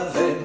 [0.00, 0.42] ver.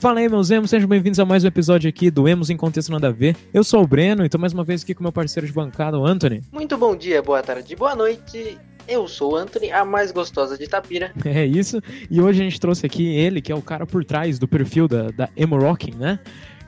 [0.00, 2.92] Fala aí, meus emos, sejam bem-vindos a mais um episódio aqui do Emos em Contexto
[2.92, 3.36] Nada a Ver.
[3.52, 5.98] Eu sou o Breno e tô mais uma vez aqui com meu parceiro de bancada,
[5.98, 6.40] o Anthony.
[6.52, 8.56] Muito bom dia, boa tarde, boa noite.
[8.86, 11.12] Eu sou o Anthony, a mais gostosa de Tapira.
[11.26, 11.82] É isso.
[12.08, 14.86] E hoje a gente trouxe aqui ele, que é o cara por trás do perfil
[14.86, 16.20] da, da Emo Rocking, né?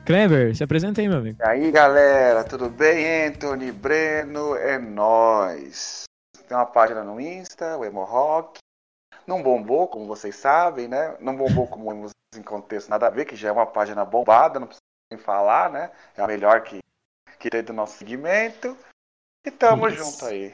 [0.05, 1.37] Clever, se apresenta aí, meu amigo.
[1.39, 3.27] E aí, galera, tudo bem?
[3.27, 6.03] Anthony, Breno, é nóis.
[6.47, 8.60] Tem uma página no Insta, o Emo Rock.
[9.27, 11.15] Não bombou, como vocês sabem, né?
[11.19, 14.67] Não bombou como em Contexto Nada a Ver, que já é uma página bombada, não
[14.67, 15.91] precisa nem falar, né?
[16.17, 16.79] É a melhor que,
[17.39, 18.75] que tem do nosso segmento.
[19.45, 19.97] E tamo Isso.
[20.03, 20.53] junto aí.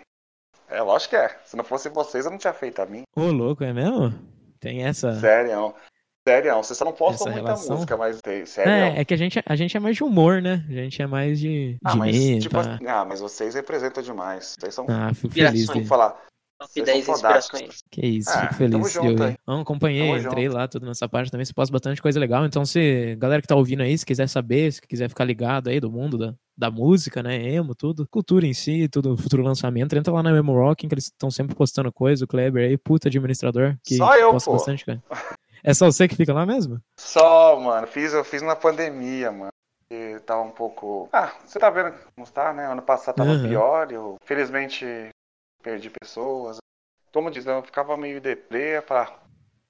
[0.70, 1.30] É, lógico que é.
[1.45, 3.03] Se não fosse vocês, eu não tinha feito a mim.
[3.16, 4.13] Ô, louco, é mesmo?
[4.59, 5.18] Tem essa.
[5.20, 5.73] Sério.
[6.27, 7.76] Sério, vocês só não postam Essa muita relação?
[7.76, 8.45] música, mas tem.
[8.45, 8.70] Sério.
[8.71, 10.65] É, é que a gente, a gente é mais de humor, né?
[10.68, 12.62] A gente é mais de, Ah, de mas, meme, tipo, pá.
[12.73, 14.55] assim, ah, mas vocês representam demais.
[14.60, 14.85] Vocês são.
[14.90, 15.68] Ah, fico feliz.
[15.68, 16.21] De- falar.
[16.60, 17.62] Top Vocês 10 são fodásticos.
[17.62, 17.84] inspirações.
[17.91, 18.91] Que isso, Ah, fico feliz.
[18.94, 19.38] junto.
[19.46, 20.55] Não, acompanhei, Tamo entrei junto.
[20.55, 21.46] lá, tudo nessa parte também.
[21.46, 22.46] Você posta bastante coisa legal.
[22.46, 25.80] Então, se galera que tá ouvindo aí, se quiser saber, se quiser ficar ligado aí
[25.80, 27.35] do mundo da, da música, né?
[27.48, 31.05] Emo, tudo, cultura em si, tudo, futuro lançamento, entra lá na Emo Rocking, que eles
[31.05, 32.26] estão sempre postando coisa.
[32.26, 34.58] O Kleber aí, puta administrador, que Só eu, posta pô.
[34.58, 35.04] bastante, cara.
[35.63, 36.80] É só você que fica lá mesmo?
[37.00, 37.85] Só, mano.
[37.88, 39.52] Fiz, eu fiz na pandemia, mano.
[39.91, 41.08] E tava um pouco.
[41.13, 42.66] Ah, você tá vendo como tá, né?
[42.66, 43.48] Ano passado tava Aham.
[43.48, 43.91] pior.
[43.91, 44.85] Eu, felizmente,
[45.68, 46.57] perdi pessoas.
[47.13, 49.20] Como diz, eu ficava meio deprê pra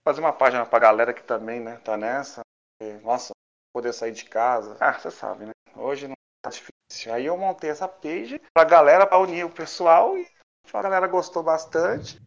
[0.07, 1.77] fazer uma página pra galera que também, né?
[1.83, 2.41] Tá nessa.
[2.83, 3.31] E, nossa,
[3.73, 4.77] poder sair de casa.
[4.79, 5.51] Ah, você sabe, né?
[5.75, 7.11] Hoje não tá difícil.
[7.13, 10.15] Aí eu montei essa page pra galera, pra unir o pessoal.
[10.15, 10.27] E
[10.71, 12.21] a galera gostou bastante.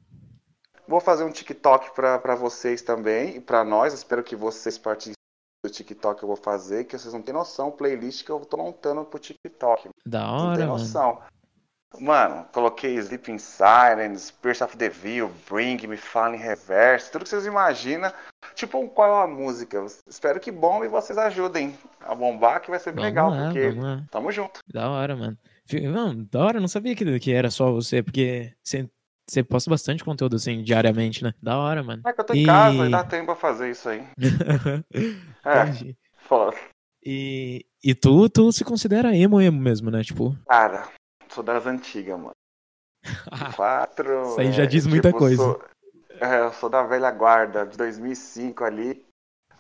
[0.88, 3.94] Vou fazer um TikTok pra, pra vocês também e pra nós.
[3.94, 5.14] Espero que vocês participem
[5.64, 8.56] do TikTok que eu vou fazer, que vocês não têm noção, playlist que eu tô
[8.56, 9.91] montando pro TikTok.
[10.04, 10.78] Da Não hora, tem mano.
[10.78, 11.14] noção.
[11.14, 11.39] Mano,
[12.52, 17.47] coloquei Sleeping Silence, Pierce of the Veil, Bring Me, Fall in Reverse, tudo que vocês
[17.47, 18.12] imaginam.
[18.54, 19.84] Tipo, qual é a música?
[20.06, 23.44] Espero que bombe e vocês ajudem a bombar, que vai ser bem Vamos legal, lá,
[23.44, 24.60] porque tamo junto.
[24.72, 25.37] Da hora, mano.
[25.92, 28.88] Não, da hora, não sabia que, que era só você, porque você,
[29.28, 31.32] você posta bastante conteúdo assim, diariamente, né?
[31.43, 32.03] Da hora, mano.
[32.04, 34.04] É que eu tô em E- casa e dá tempo pra fazer isso aí.
[35.43, 35.97] É, Entendi.
[36.19, 36.54] foda.
[37.03, 40.03] E, e tu, tu se considera emo emo mesmo, né?
[40.03, 40.87] Tipo, Cara,
[41.30, 42.34] sou das antigas, mano.
[43.56, 44.22] Quatro.
[44.22, 45.42] Isso aí já é, diz muita tipo, coisa.
[45.42, 45.64] Sou,
[46.20, 49.04] é, eu sou da velha guarda, de 2005 ali.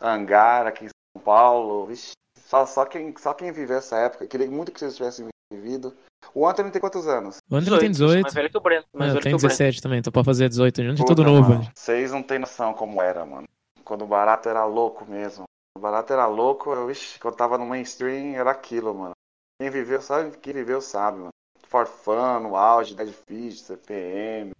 [0.00, 1.86] Hangar, aqui em São Paulo.
[1.86, 4.26] Vixe, só, só, quem, só quem viveu essa época.
[4.26, 5.94] Queria muito que vocês tivessem vivido.
[6.34, 7.38] O Anthony tem quantos anos?
[7.50, 8.22] o André tem eu sou 18.
[8.22, 8.84] Mais velho que o Breno.
[8.92, 9.58] Mais eu velho tenho que o Breno.
[9.58, 11.50] 17 também, tô pra fazer 18, a gente é tudo novo.
[11.50, 13.48] mano, Vocês não têm noção como era, mano.
[13.84, 15.44] Quando o barato era louco mesmo.
[15.76, 19.12] O barato era louco, eu, ixi, quando eu tava no mainstream era aquilo, mano.
[19.60, 21.30] Quem viveu sabe, quem viveu sabe, mano.
[21.70, 24.50] Forfã, no auge, Dead Fish, CPM,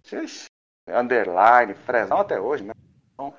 [0.87, 2.71] Underline, Fresnel até hoje, né?
[3.13, 3.33] Então,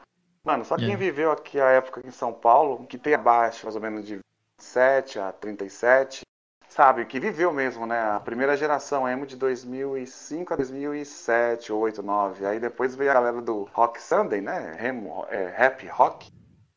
[0.45, 0.97] mano, só quem É.
[0.97, 4.21] viveu aqui a época em São Paulo, que tem abaixo mais ou menos de
[4.61, 6.21] 27 a 37,
[6.69, 7.99] sabe, que viveu mesmo, né?
[8.15, 12.47] A primeira geração emo de 2005 a 2007, 8, 9.
[12.47, 14.77] Aí depois veio a galera do Rock Sunday, né?
[14.79, 16.31] Remo, é, rap rock.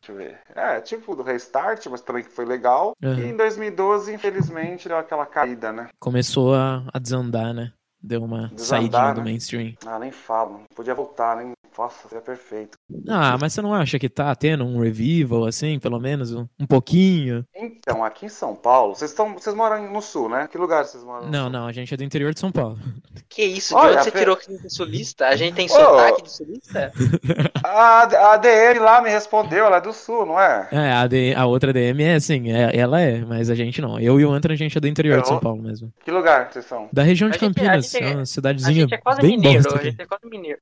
[0.06, 0.40] Deixa eu ver.
[0.56, 2.94] É, tipo do Restart, mas também que foi legal.
[3.04, 3.20] Aham.
[3.20, 5.90] E em 2012, infelizmente, deu aquela caída, né?
[6.00, 7.72] Começou a, a desandar, né?
[8.06, 9.24] Deu uma Desandar, saidinha do né?
[9.24, 9.74] mainstream.
[9.86, 10.62] Ah, nem falo.
[10.76, 11.52] Podia voltar, nem.
[11.78, 12.78] Nossa, seria perfeito.
[13.10, 16.66] Ah, mas você não acha que tá tendo um revival, assim, pelo menos um, um
[16.66, 17.44] pouquinho?
[17.54, 19.34] Então, aqui em São Paulo, vocês estão.
[19.34, 20.48] Vocês moram no sul, né?
[20.50, 21.30] Que lugar vocês moram?
[21.30, 21.50] Não, sul?
[21.50, 22.80] não, a gente é do interior de São Paulo.
[23.28, 23.74] Que isso?
[23.74, 25.28] De Olha, onde você Fe- tirou que a gente é sulista?
[25.28, 25.70] A gente tem Ô.
[25.70, 26.94] sotaque de sulista?
[27.66, 30.68] A, a ADM lá me respondeu, ela é do sul, não é?
[30.72, 34.00] É, a, D- a outra DM é assim, é- ela é, mas a gente não.
[34.00, 35.92] Eu e o Anthony, a gente é do interior de Eu- São Paulo mesmo.
[36.06, 36.88] Que lugar vocês são?
[36.94, 39.22] Da região de A a Campinas, gente é- é uma A cidadezinha gente é quase
[39.22, 39.64] bem mineiro.
[39.64, 40.62] bosta A gente é quase mineiro.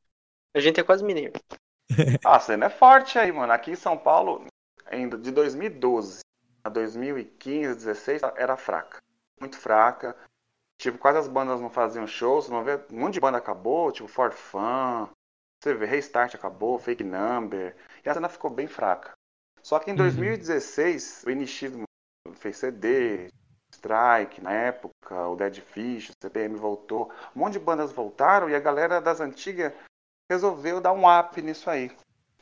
[0.55, 1.33] A gente é quase mineiro.
[2.25, 3.51] Ah, você não é forte aí, mano.
[3.53, 4.45] Aqui em São Paulo,
[4.85, 6.19] ainda de 2012
[6.63, 8.99] a 2015, 16, era fraca.
[9.39, 10.15] Muito fraca.
[10.79, 12.49] Tipo, quase as bandas não faziam shows.
[12.49, 15.07] Não vê, um monte de banda acabou, tipo For Fun.
[15.61, 17.75] Você vê, Restart acabou, Fake Number.
[18.05, 19.11] E a cena ficou bem fraca.
[19.61, 19.97] Só que em Uhum.
[19.97, 21.71] 2016, o NX
[22.35, 23.29] fez CD,
[23.83, 27.11] Strike na época, o Dead Fish, o CPM voltou.
[27.35, 29.73] Um monte de bandas voltaram e a galera das antigas
[30.31, 31.91] resolveu dar um up nisso aí.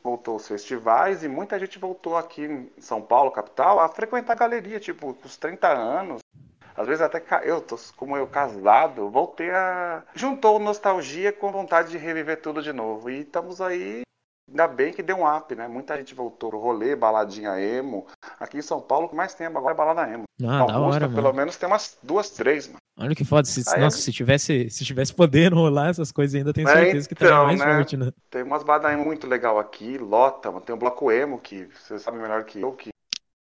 [0.04, 4.36] Voltou os festivais e muita gente voltou aqui em São Paulo, capital, a frequentar a
[4.36, 6.22] galeria, tipo, com os 30 anos.
[6.76, 7.64] Às vezes até eu,
[7.98, 10.04] como eu casado, voltei a.
[10.16, 13.10] Juntou nostalgia com vontade de reviver tudo de novo.
[13.10, 14.02] E estamos aí.
[14.52, 15.66] Ainda bem que deu um up, né?
[15.68, 18.06] Muita gente voltou pro rolê, baladinha emo.
[18.38, 20.24] Aqui em São Paulo, o que mais tem agora é balada emo.
[20.44, 21.38] Ah, da Augusta, hora, pelo mano.
[21.38, 22.78] menos, tem umas duas, três, mano.
[23.00, 23.48] Olha que foda.
[23.48, 26.74] Se, Aí nossa, eu- se tivesse, se tivesse podendo rolar essas coisas ainda, tenho É,
[26.82, 27.66] certeza que estaria então, mais né?
[27.78, 28.12] forte, né?
[28.30, 30.64] Tem umas bandas muito legal aqui, lota, mano.
[30.66, 32.90] Tem o Bloco Emo, que você sabe melhor que eu, que,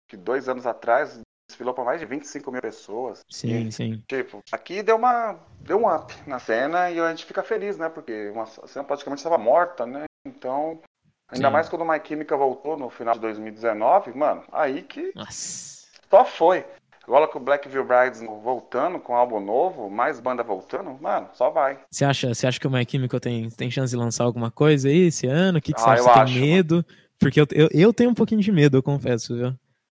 [0.10, 1.20] que dois anos atrás
[1.50, 3.22] desfilou pra mais de 25 mil pessoas.
[3.30, 4.04] Sim, E, sim.
[4.08, 5.40] tipo, aqui deu uma.
[5.62, 7.88] deu um up na cena e a gente fica feliz, né?
[7.90, 10.06] Porque uma, a cena praticamente estava morta, né?
[10.26, 10.82] Então.
[11.30, 11.54] Ainda Sim.
[11.54, 15.88] mais quando o My Chemical voltou no final de 2019, mano, aí que Nossa.
[16.10, 16.64] só foi.
[17.08, 21.50] Agora com o Black Veil Brides voltando, com álbum novo, mais banda voltando, mano, só
[21.52, 21.80] vai.
[21.92, 24.88] Você acha, você acha que o My Chemical tem, tem chance de lançar alguma coisa
[24.90, 25.60] aí esse ano?
[25.60, 26.04] O que, que você Ah, acha?
[26.04, 26.46] Você tem acho, mano.
[26.46, 26.86] medo?
[27.20, 29.54] Porque eu, eu, eu tenho um pouquinho de medo, eu confesso, viu?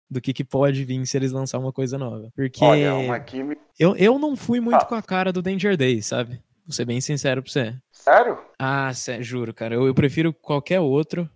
[0.10, 2.30] Do que, que pode vir se eles lançar uma coisa nova.
[2.36, 3.64] Porque Olha, o My Chemical.
[3.80, 4.86] eu, eu não fui muito Ah.
[4.86, 6.40] com a cara do Danger Days, sabe?
[6.70, 7.76] Vou ser bem sincero pra você.
[7.92, 8.38] Sério?
[8.60, 9.74] Ah, sé- juro, cara.
[9.74, 11.28] Eu, eu prefiro qualquer outro.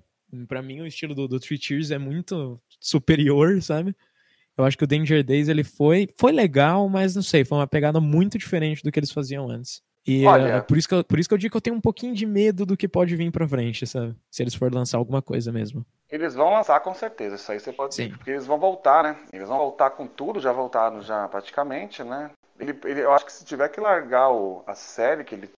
[0.48, 3.96] Pra mim, o estilo do, do Three Cheers é muito superior, sabe?
[4.56, 7.66] Eu acho que o Danger Days ele foi, foi legal, mas não sei, foi uma
[7.66, 9.82] pegada muito diferente do que eles faziam antes.
[10.06, 11.76] E Olha- é, por, isso que eu, por isso que eu digo que eu tenho
[11.78, 14.16] um pouquinho de medo do que pode vir pra frente, sabe?
[14.30, 15.84] Se eles forem lançar alguma coisa mesmo.
[16.12, 18.04] Eles vão lançar com certeza, isso aí você pode Sim.
[18.06, 18.18] dizer.
[18.18, 19.18] Porque eles vão voltar, né?
[19.34, 22.30] Eles vão voltar com tudo, já voltaram já praticamente, né?
[22.60, 25.52] Ele, ele- eu acho que se tiver que largar o- a série que ele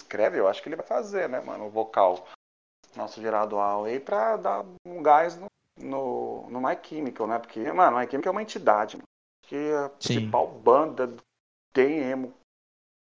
[0.00, 1.66] escreve, eu acho que ele vai fazer, né, mano?
[1.66, 2.26] O vocal.
[2.94, 5.46] Nosso Geraldo Away pra dar um gás no,
[5.76, 7.38] no, no My Chemical, né?
[7.38, 9.06] Porque, mano, My Chemical é uma entidade, mano.
[9.42, 10.14] Que é a Sim.
[10.14, 11.14] principal banda
[11.74, 12.32] tem emo.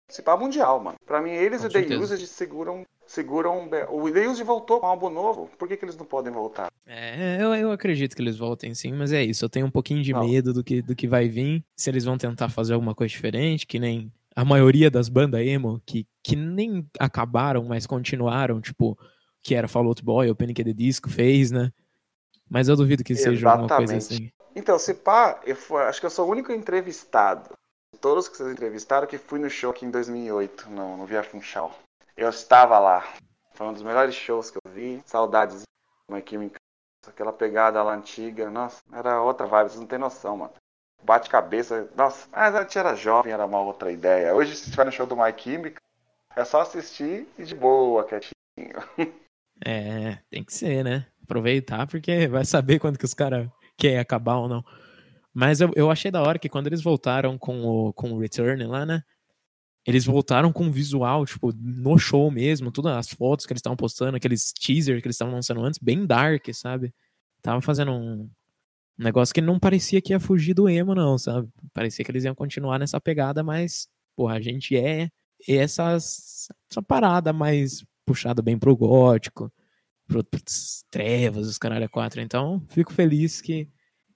[0.07, 0.97] Principal mundial, mano.
[1.05, 2.03] Pra mim, eles Com e The certeza.
[2.03, 2.83] Used seguram.
[3.09, 5.49] Seguram be- o Used voltou com um álbum novo.
[5.57, 6.71] Por que, que eles não podem voltar?
[6.85, 9.43] É, eu, eu acredito que eles voltem sim, mas é isso.
[9.43, 10.27] Eu tenho um pouquinho de Não.
[10.27, 11.63] medo do que, do que vai vir.
[11.75, 15.81] Se eles vão tentar fazer alguma coisa diferente, que nem a maioria das bandas emo,
[15.85, 18.97] que, que nem acabaram, mas continuaram, tipo,
[19.41, 20.61] que era Fall Out Boy, o Panic!
[20.61, 21.71] at the Disco fez, né?
[22.47, 24.13] Mas eu duvido que seja alguma coisa Exatamente.
[24.13, 24.31] assim.
[24.55, 27.49] Então, se pá, eu fui- acho que eu sou o único entrevistado.
[27.99, 31.75] Todos que vocês entrevistaram que fui no show aqui em 2008, no, no Via Funchal.
[32.19, 33.07] Eu estava lá.
[33.53, 35.01] Foi um dos melhores shows que eu vi.
[35.05, 35.63] Saudades
[36.11, 36.59] My Chemical.
[37.07, 38.49] Aquela pegada lá antiga.
[38.49, 40.51] Nossa, era outra vibe, vocês não têm noção, mano.
[41.01, 41.89] Bate-cabeça.
[41.95, 44.35] Nossa, mas a gente era jovem, era uma outra ideia.
[44.35, 45.81] Hoje, se estiver no show do My Chemical,
[46.35, 48.33] é só assistir e de boa, quietinho.
[49.65, 51.05] É, tem que ser, né?
[51.21, 53.45] Aproveitar, porque vai saber quando que os caras
[53.77, 54.63] querem acabar ou não.
[55.33, 58.65] Mas eu, eu achei da hora que quando eles voltaram com o, com o Return
[58.65, 59.03] lá, né?
[59.85, 63.77] Eles voltaram com um visual, tipo, no show mesmo, todas as fotos que eles estavam
[63.77, 66.93] postando, aqueles teaser que eles estavam lançando antes, bem dark, sabe?
[67.41, 68.29] Tava fazendo um
[68.97, 71.47] negócio que não parecia que ia fugir do emo, não, sabe?
[71.73, 75.09] Parecia que eles iam continuar nessa pegada, mas, porra, a gente é
[75.47, 79.51] essas, essa parada mais puxada bem pro gótico,
[80.05, 82.19] pro, pros trevas, os caralho a quatro.
[82.19, 83.69] Então, fico feliz que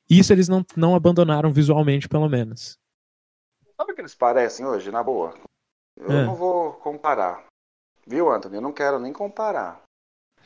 [0.10, 2.78] isso eles não, não abandonaram visualmente, pelo menos.
[3.78, 5.34] Sabe o que eles parecem hoje, na boa?
[5.98, 6.26] Eu É.
[6.26, 7.46] não vou comparar.
[8.06, 8.56] Viu, Anthony?
[8.56, 9.82] Eu não quero nem comparar.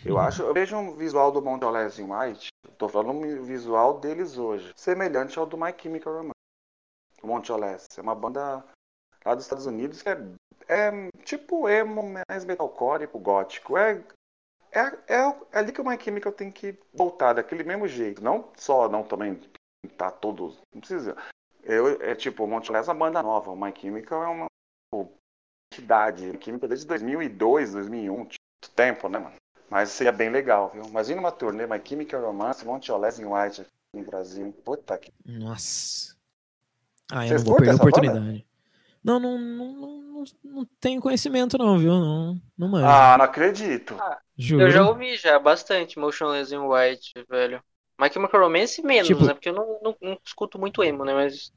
[0.05, 4.37] Eu acho, eu vejo um visual do Mount Olés White, tô falando um visual deles
[4.37, 6.33] hoje, semelhante ao do My Chemical Romance.
[7.23, 8.63] O Monte Olés é uma banda
[9.25, 10.17] lá dos Estados Unidos que é,
[10.67, 10.91] é
[11.23, 13.75] tipo emo, mais metalcore pro gótico.
[13.75, 14.03] É,
[14.71, 15.21] é, é,
[15.51, 18.23] é ali que o My Chemical tem que voltar, daquele mesmo jeito.
[18.23, 19.41] Não só, não também
[19.83, 21.17] pintar todos, não precisa.
[21.63, 24.45] Eu, é tipo, o Monte Olés é uma banda nova, o My Chemical é uma
[25.77, 26.37] entidade.
[26.43, 28.37] Chemical desde 2002, 2001, muito
[28.75, 29.35] tempo, né, mano?
[29.69, 30.83] Mas seria bem legal, viu?
[30.83, 34.55] Imagina uma turnê My Chemical Romance, Monte Olés em White aqui no Brasil.
[34.63, 35.11] Puta que.
[35.25, 36.15] Nossa.
[37.11, 38.45] Ah, eu Vocês não vou perder a oportunidade.
[39.03, 41.91] Não, não, não, não, não, não tenho conhecimento, não, viu?
[41.93, 42.85] Não, não manjo.
[42.85, 43.95] Ah, não acredito.
[44.37, 44.63] Juro.
[44.63, 47.61] Eu já ouvi já bastante Motionless in White, velho.
[47.99, 49.33] My Chemical Romance menos, Tipo- né?
[49.33, 51.13] Porque eu não, não, não escuto muito emo, né?
[51.13, 51.51] Mas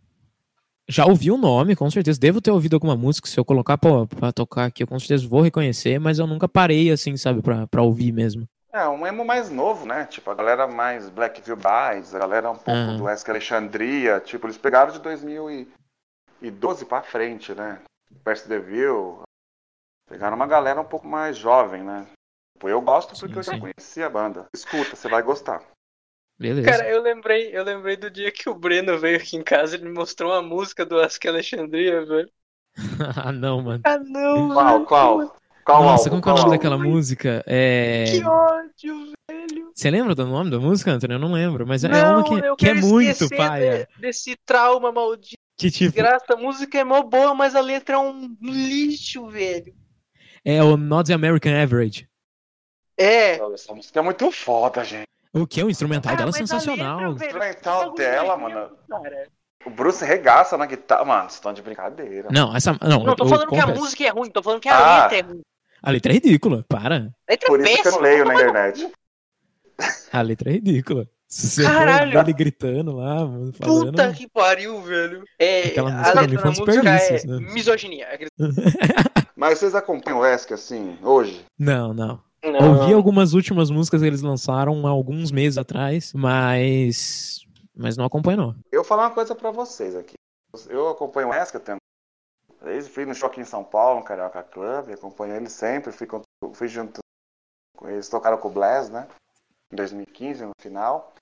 [0.91, 2.19] Já ouvi o nome, com certeza.
[2.19, 3.29] Devo ter ouvido alguma música.
[3.29, 6.49] Se eu colocar pra, pra tocar aqui, eu com certeza vou reconhecer, mas eu nunca
[6.49, 8.45] parei assim, sabe, pra, pra ouvir mesmo.
[8.73, 10.07] É, um emo mais novo, né?
[10.07, 14.19] Tipo, a galera mais Black Veil Brides, a galera um pouco do Wesk Alexandria.
[14.19, 17.81] Tipo, eles pegaram de 2012 pra frente, né?
[18.25, 19.23] Percy DeVille.
[20.09, 22.05] Pegaram uma galera um pouco mais jovem, né?
[22.59, 23.61] Pô, eu gosto porque Sim, eu já sim.
[23.61, 24.47] conhecia a banda.
[24.53, 25.63] Escuta, você vai gostar.
[26.41, 26.71] Beleza.
[26.71, 29.85] Cara, eu lembrei, eu lembrei do dia que o Breno veio aqui em casa, ele
[29.85, 32.31] me mostrou uma música do Ask Alexandria, velho.
[33.17, 33.85] ah, não, mano.
[33.85, 35.37] Ah, não, Qual, qual?
[35.65, 36.11] Qual Nossa, álbum?
[36.11, 36.57] como que é o Qual nome álbum?
[36.57, 37.45] daquela música?
[37.47, 38.05] É...
[38.05, 39.71] Que ódio, velho.
[39.75, 41.15] Você lembra do nome da música, Antônio?
[41.17, 43.89] Eu não lembro, mas é não, uma que, que é quero muito esquecer paia.
[43.97, 45.37] de- desse trauma maldito.
[45.59, 49.75] Que tipo, Desgraça, a música é mó boa, mas a letra é um lixo, velho.
[50.45, 52.09] é o Not the American Average.
[52.99, 53.35] É.
[53.53, 55.10] Essa música é muito foda, gente.
[55.33, 55.63] O que?
[55.63, 56.97] O instrumental Ah, dela é a sensacional.
[56.99, 58.55] letra, O instrumental bagulho dela, nojento,
[58.89, 59.03] mano.
[59.03, 59.29] cara.
[59.67, 61.05] O Bruce regaça na guitarra.
[61.05, 62.29] Mano, vocês estão de brincadeira.
[62.33, 62.73] Não, essa.
[62.81, 63.81] Não, Não, tô falando que a confesso.
[63.81, 65.03] música é ruim, tô falando que a Ah.
[65.03, 65.41] letra é ruim.
[65.83, 66.97] A letra é ridícula, para.
[67.29, 68.91] A letra Por é isso que eu não leio na internet.
[70.13, 71.07] A letra é ridícula.
[71.27, 72.13] Se você Caralho.
[72.13, 73.53] for ele gritando lá, falando.
[73.93, 75.23] Puta que pariu, velho.
[75.39, 77.53] É, Aquela a música pra letra da música é né?
[77.53, 78.09] misoginia.
[79.37, 81.45] Mas vocês acompanham o Esk assim, hoje?
[81.59, 82.21] Não, não.
[82.43, 82.81] Não.
[82.81, 87.45] Ouvi algumas últimas músicas que eles lançaram há alguns meses atrás, mas.
[87.77, 88.55] Mas não acompanho, não.
[88.73, 90.15] Eu vou falar uma coisa pra vocês aqui.
[90.69, 91.79] Eu acompanho o Esk, eu tenho...
[92.63, 96.07] desde fui no show aqui em São Paulo, no Carioca Club, acompanho ele sempre, fui,
[96.07, 96.99] com- fui junto
[97.77, 99.07] com eles, tocaram com o Blaz, né?
[99.73, 101.15] Em 2015, no final.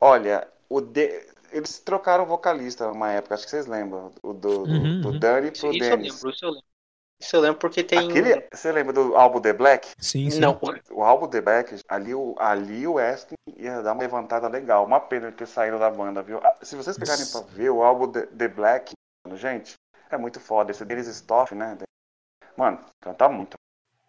[0.00, 1.26] Olha, o de...
[1.52, 5.08] eles trocaram o vocalista numa época, acho que vocês lembram, o do, do, Uhum, do
[5.10, 5.18] uhum.
[5.18, 6.14] Dani Isso, pro isso eu Dennis.
[6.14, 6.66] lembro, isso eu lembro.
[7.20, 8.10] Isso eu lembro porque tem.
[8.10, 9.88] Aquele, você lembra do álbum The Black?
[9.98, 10.38] Sim, sim.
[10.40, 10.58] Não.
[10.90, 14.84] O álbum The Black, ali o, ali o Aston ia dar uma levantada legal.
[14.84, 16.38] Uma pena ter saído da banda, viu?
[16.44, 18.92] Ah, Se vocês pegarem pra ver o álbum The, The Black,
[19.24, 19.74] mano, gente,
[20.10, 20.70] é muito foda.
[20.70, 21.78] Esse deles Stoff, né?
[22.56, 23.56] Mano, canta muito.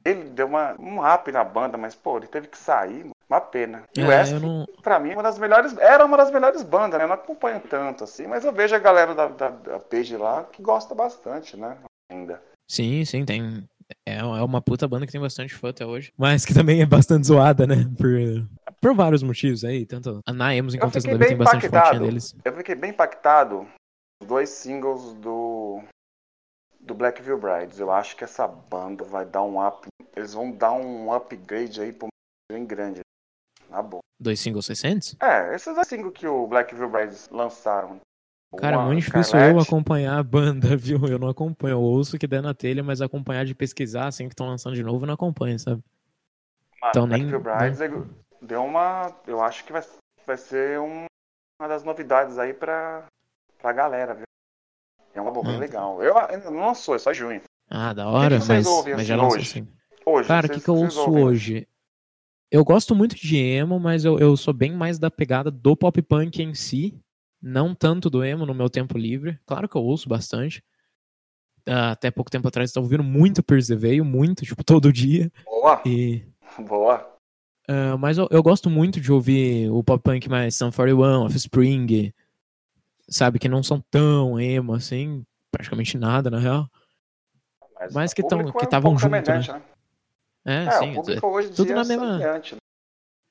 [0.05, 3.11] Ele deu uma, um rap na banda, mas, pô, ele teve que sair, mano.
[3.29, 3.83] Uma pena.
[3.97, 4.65] E o É, Aston, eu não.
[4.81, 5.77] pra mim, é uma das melhores.
[5.77, 7.03] Era uma das melhores bandas, né?
[7.03, 10.45] Eu não acompanho tanto assim, mas eu vejo a galera da, da, da page lá
[10.45, 11.77] que gosta bastante, né?
[12.09, 12.41] Ainda.
[12.67, 13.67] Sim, sim, tem.
[14.05, 16.11] É é uma puta banda que tem bastante fã até hoje.
[16.17, 17.89] Mas que também é bastante zoada, né?
[17.97, 18.09] Por,
[18.81, 19.85] por vários motivos aí.
[19.85, 22.35] Tanto a Naemos em Vida bem tem bastante fotinha deles.
[22.43, 23.67] Eu fiquei bem impactado
[24.21, 25.81] os dois singles do
[26.79, 27.79] do Blackville Brides.
[27.79, 31.91] Eu acho que essa banda vai dar um up, eles vão dar um upgrade aí
[31.91, 32.07] pro
[32.51, 33.01] bem grande.
[33.69, 34.01] Na boa.
[34.19, 35.15] Dois singles recentes?
[35.21, 37.99] É, esses dois singles que o Blackville Brides lançaram.
[38.55, 41.05] Cara, é Uma, muito difícil eu acompanhar a banda, viu?
[41.07, 41.73] Eu não acompanho.
[41.73, 44.75] Eu ouço o que der na telha, mas acompanhar de pesquisar, assim, que estão lançando
[44.75, 45.83] de novo, eu não acompanho, sabe?
[46.81, 48.03] mano, então nem- Blackville Brides ele
[48.41, 49.83] deu uma, eu acho que vai,
[50.25, 51.05] vai ser um-
[51.59, 53.05] uma das novidades aí pra,
[53.59, 54.25] pra galera, viu?
[55.13, 55.59] É um álbum bem Hum.
[55.59, 56.03] legal.
[56.03, 57.41] Eu ainda não lançou, é só junho.
[57.69, 59.67] Ah, da hora, mas, ouvem, mas assim, já lançou assim.
[60.05, 61.67] Hoje, Cara, o que, que eu ouço ouvem hoje?
[62.49, 66.01] Eu gosto muito de emo, mas eu, eu sou bem mais da pegada do pop
[66.01, 66.97] punk em si.
[67.41, 69.39] Não tanto do emo no meu tempo livre.
[69.45, 70.63] Claro que eu ouço bastante.
[71.65, 74.91] Ah, Até pouco tempo atrás eu tava ouvindo muito Pierce the Veil, muito, tipo, todo
[74.91, 75.31] dia.
[75.45, 76.25] Boa, E,
[76.59, 77.15] boa.
[77.67, 82.13] ah, mas eu, eu gosto muito de ouvir o pop punk mais Sun 41, Offspring,
[83.09, 83.37] sabe?
[83.39, 86.69] Que não são tão emo assim, praticamente nada, na real.
[87.93, 89.61] Mas o que que é um tavam pouco junto, semelhante, né?
[90.45, 90.91] É, É, sim.
[90.91, 92.41] o público hoje em tudo na é mesma- né?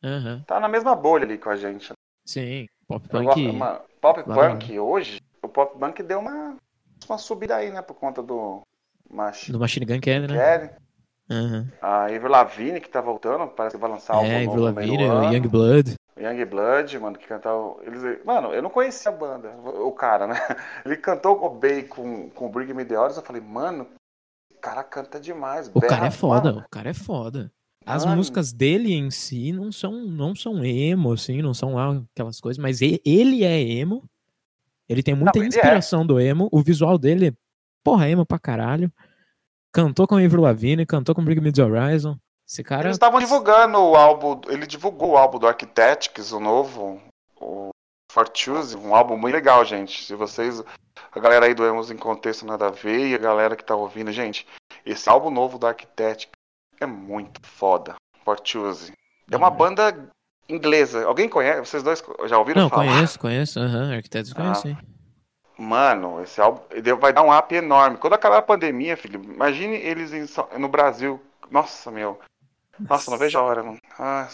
[0.04, 1.90] aham, Tá na mesma bolha ali com a gente.
[1.90, 1.94] né?
[2.26, 3.46] sim, pop punk.
[3.48, 6.56] uma- pop Lá punk hoje, o pop punk deu uma,
[7.08, 7.82] uma subida aí, né?
[7.82, 8.62] Por conta do
[9.10, 10.76] Mach Do Machine Gun Kelly, né?
[11.28, 11.68] Aham.
[11.82, 14.86] A Avril Lavigne, que tá voltando, parece que vai lançar É, novo Avril no meio
[14.88, 15.34] do Lavigne, o ano.
[15.34, 15.94] Young Blood.
[16.18, 17.76] Young Blood, mano, que cantava.
[17.82, 18.24] Eles...
[18.24, 20.34] Mano, eu não conhecia a banda, o cara, né?
[20.86, 23.88] Ele cantou com o Bay com, com o Bring Me The Hours, eu falei, mano,
[24.54, 25.68] o cara canta demais.
[25.68, 27.50] O berra- cara é foda, Mano, o cara é foda.
[27.86, 32.40] As músicas dele em si não são, não são emo, assim, não são lá aquelas
[32.40, 34.02] coisas, mas ele é emo.
[34.88, 35.48] Ele tem muita Não, é.
[35.48, 36.48] inspiração do emo.
[36.50, 37.32] O visual dele,
[37.84, 38.92] porra, emo pra caralho.
[39.72, 42.18] Cantou com Avril Lavigne, cantou com Bring Me The Horizon.
[42.48, 47.00] Esse cara, Eles estavam divulgando o álbum, ele divulgou o álbum do Architects, o novo,
[47.40, 47.70] o
[48.12, 50.04] Fortune, um álbum muito legal, gente.
[50.04, 50.62] Se vocês,
[51.12, 53.74] a galera aí do Emos em Contexto Nada a Ver e a galera que tá
[53.74, 54.46] ouvindo, gente,
[54.84, 56.28] esse álbum novo do Architects
[56.80, 57.94] é muito foda.
[58.24, 58.92] Fortune.
[59.30, 59.56] É uma Uhum.
[59.56, 60.10] banda
[60.48, 61.04] inglesa.
[61.06, 61.60] Alguém conhece?
[61.60, 62.86] Vocês dois já ouviram Não, falar?
[62.86, 63.58] conheço, conheço.
[63.60, 64.34] Aham, Arquitetos Ah.
[64.34, 64.76] conheço, sim.
[65.58, 66.62] Mano, esse álbum
[67.00, 67.96] vai dar um up enorme.
[67.96, 70.26] Quando acabar a pandemia, filho, imagine eles em
[70.58, 71.20] no Brasil.
[71.50, 72.20] Nossa, meu.
[72.78, 73.78] Nossa, não vejo a hora, mano.
[73.98, 74.28] Ah,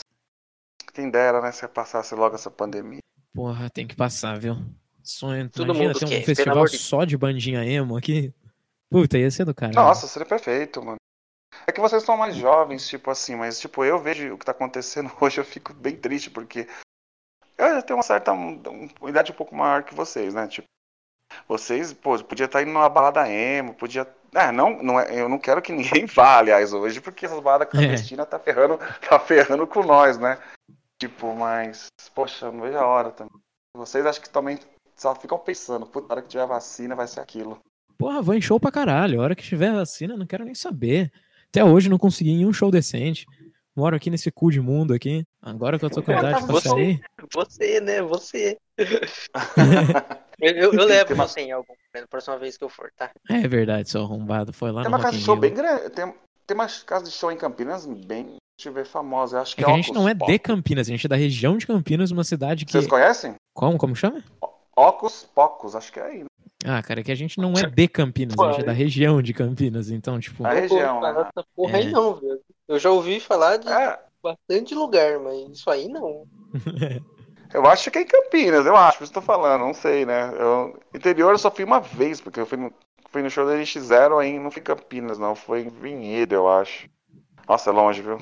[0.92, 2.98] quem dera, né, se passasse logo essa pandemia.
[3.32, 4.56] Porra, tem que passar, viu?
[5.02, 5.48] Sonho.
[5.48, 8.32] Todo Imagina mundo ter um quer, festival só de bandinha emo aqui.
[8.90, 9.72] Puta, ia ser do cara.
[9.72, 10.96] Nossa, seria perfeito, mano.
[11.66, 14.52] É que vocês são mais jovens, tipo assim, mas tipo, eu vejo o que tá
[14.52, 16.66] acontecendo hoje, eu fico bem triste, porque
[17.58, 18.60] eu já tenho uma certa um-
[19.00, 20.46] uma idade um pouco maior que vocês, né?
[20.48, 20.66] Tipo,
[21.48, 24.06] vocês, pô, podia estar indo numa balada emo, podia.
[24.34, 27.68] É, não, não é, eu não quero que ninguém vá, aliás, hoje, porque essas baladas
[27.68, 28.78] clandestinas tá ferrando,
[29.08, 30.38] tá ferrando com nós, né?
[30.98, 33.32] Tipo, mas, poxa, não vejo a hora também.
[33.76, 34.58] Vocês acho que também
[34.96, 37.58] só ficam pensando, puta, na hora que tiver vacina vai ser aquilo.
[37.98, 39.20] Porra, vou em show pra caralho.
[39.20, 41.10] A hora que tiver vacina, não quero nem saber.
[41.54, 43.26] Até hoje não consegui em um show decente.
[43.76, 45.22] Moro aqui nesse cu de mundo aqui.
[45.40, 47.00] Agora que eu tô com idade pra Você- sair.
[47.32, 48.00] Você, né?
[48.02, 48.56] Você.
[48.78, 48.86] eu,
[50.40, 53.10] eu, eu levo uma- você em algum momento, próxima vez que eu for, tá?
[53.28, 54.52] É verdade, seu arrombado.
[54.52, 55.90] Foi lá Tem no uma casa de in show bem grande.
[55.90, 56.14] Tem,
[56.46, 59.40] tem uma casa de show em Campinas bem, deixa eu ver, famosa.
[59.40, 60.30] Acho que É é, que a gente não é Pop.
[60.32, 62.72] de Campinas, a gente é da região de Campinas, uma cidade que.
[62.72, 63.34] Vocês conhecem?
[63.54, 64.22] Como, como chama?
[64.74, 66.18] Ocos Pocos, acho que é aí.
[66.20, 66.26] né?
[66.64, 69.20] Ah, cara, é que a gente não é de Campinas, a gente é da região
[69.20, 70.46] de Campinas, então, tipo.
[70.46, 71.20] A região, Pô, né?
[71.36, 71.90] Essa porra aí É.
[71.90, 72.40] não, velho.
[72.68, 76.24] Eu já ouvi falar de É, bastante lugar, mas isso aí não.
[77.52, 79.74] eu acho que é em Campinas, eu acho, por isso que eu tô falando, não
[79.74, 80.32] sei, né?
[80.38, 82.72] Eu, interior eu só fui uma vez, porque eu fui no,
[83.10, 86.48] fui no show da NX0 aí, não foi em Campinas, não, foi em Vinhedo, eu
[86.48, 86.88] acho.
[87.48, 88.18] Nossa, é longe, viu?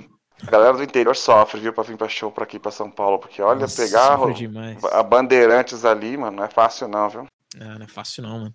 [0.46, 3.18] A galera do interior sofre, viu, pra vir pra show pra aqui, pra São Paulo,
[3.18, 7.26] porque olha, Nossa, pegar o- a Bandeirantes ali, mano, não é fácil não, viu?
[7.58, 8.54] Ah, não é fácil não, mano.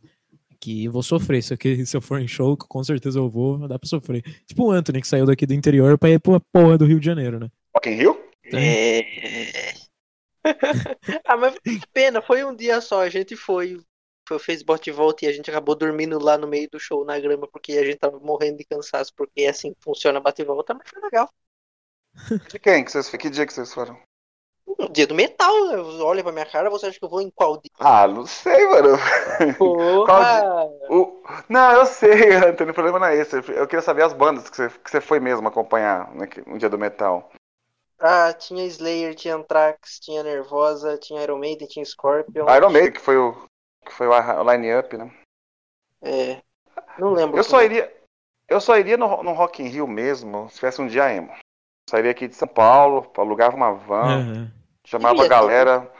[0.51, 1.39] Aqui eu vou sofrer.
[1.39, 4.21] Isso aqui, se eu for em show, com certeza eu vou, dá pra sofrer.
[4.45, 7.05] Tipo o Anthony, que saiu daqui do interior pra ir pra porra do Rio de
[7.05, 7.49] Janeiro, né?
[7.75, 8.25] Rock in Rio?
[8.53, 9.73] É.
[11.25, 11.55] ah, mas
[11.91, 13.01] pena, foi um dia só.
[13.01, 13.81] A gente foi,
[14.27, 17.03] foi fez bate e volta e a gente acabou dormindo lá no meio do show
[17.03, 20.41] na grama porque a gente tava morrendo de cansaço, porque é assim que funciona bate
[20.41, 21.29] e volta, mas foi legal.
[22.49, 23.99] De quem que vocês Que dia que vocês foram?
[24.77, 25.75] Um dia do metal, né?
[26.03, 27.71] olha pra minha cara, você acha que eu vou em qual dia?
[27.79, 28.97] Ah, não sei, mano.
[29.57, 30.43] Porra!
[30.87, 33.35] O- Não, eu sei, Antônio, o problema não é esse.
[33.37, 36.69] Eu queria saber as bandas que você, que você foi mesmo acompanhar né, no dia
[36.69, 37.31] do metal.
[37.99, 42.45] Ah, tinha Slayer, tinha Anthrax, tinha Nervosa, tinha Iron Maiden, tinha Scorpion.
[42.55, 43.33] Iron Maiden, que foi o,
[43.83, 45.11] que foi o line-up, né?
[46.03, 46.41] É.
[46.99, 47.37] Não lembro.
[47.37, 47.91] Eu só iria,
[48.47, 51.33] eu só iria no, no Rock in Rio mesmo se tivesse um dia emo.
[51.89, 54.51] Sairia aqui de São Paulo, alugava uma van, Aham.
[54.85, 55.91] Chamava a Ia, galera.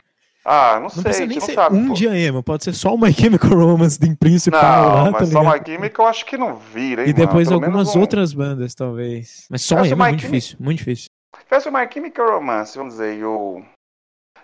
[0.48, 1.75] Ah, não, Não sei, precisa nem não ser sabe.
[1.75, 1.94] um pô.
[1.96, 5.30] dia emo, pode ser só o My Chemical Romance do principal Não, lá, tá mas
[5.30, 5.44] só ligado?
[5.44, 7.63] uma química eu acho que não vira, hein, E depois mano?
[7.65, 9.48] Algumas um- outras bandas, talvez.
[9.50, 11.08] Mas só Essa emo é muito Chemical- difícil, muito difícil.
[11.44, 13.63] Tivesse uma Chemical Romance, vamos dizer, e o.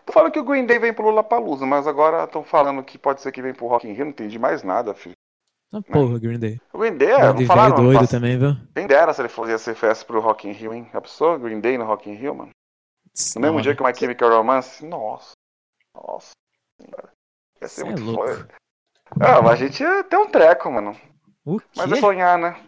[0.04, 3.22] Tô falando que o Green Day vem pro Lollapalooza, mas agora estão falando que pode
[3.22, 5.14] ser que vem pro Rock in Rio, não entendi mais nada, filho.
[5.72, 6.60] Ah, porra, Green Day.
[6.74, 8.58] O Green Day, é, não de falaram, doido nossa, também, viu?
[8.76, 10.88] quem dera se ele fosse ser festa pro Rock in Rio, hein?
[10.94, 12.50] A pessoa, Green Day no Rock in Rio, mano.
[13.36, 15.34] No mesmo dia que uma Chemical Romance, nossa.
[15.94, 16.32] Nossa.
[17.62, 18.26] Ia ser Cê é muito louco.
[18.28, 18.48] foda.
[19.20, 21.00] Ah, mas a gente ia ter um treco, mano.
[21.46, 21.68] O quê?
[21.76, 22.64] Mas é sonhar, né?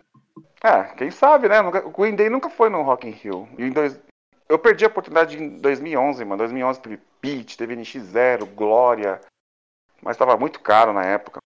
[0.63, 1.59] É, quem sabe, né?
[1.61, 3.47] O Green Day nunca foi no Rock in Rio.
[3.57, 3.99] E em dois...
[4.47, 6.37] Eu perdi a oportunidade em 2011, mano.
[6.37, 9.19] 2011 teve Pete, teve NX0, Glória.
[10.01, 11.39] Mas tava muito caro na época.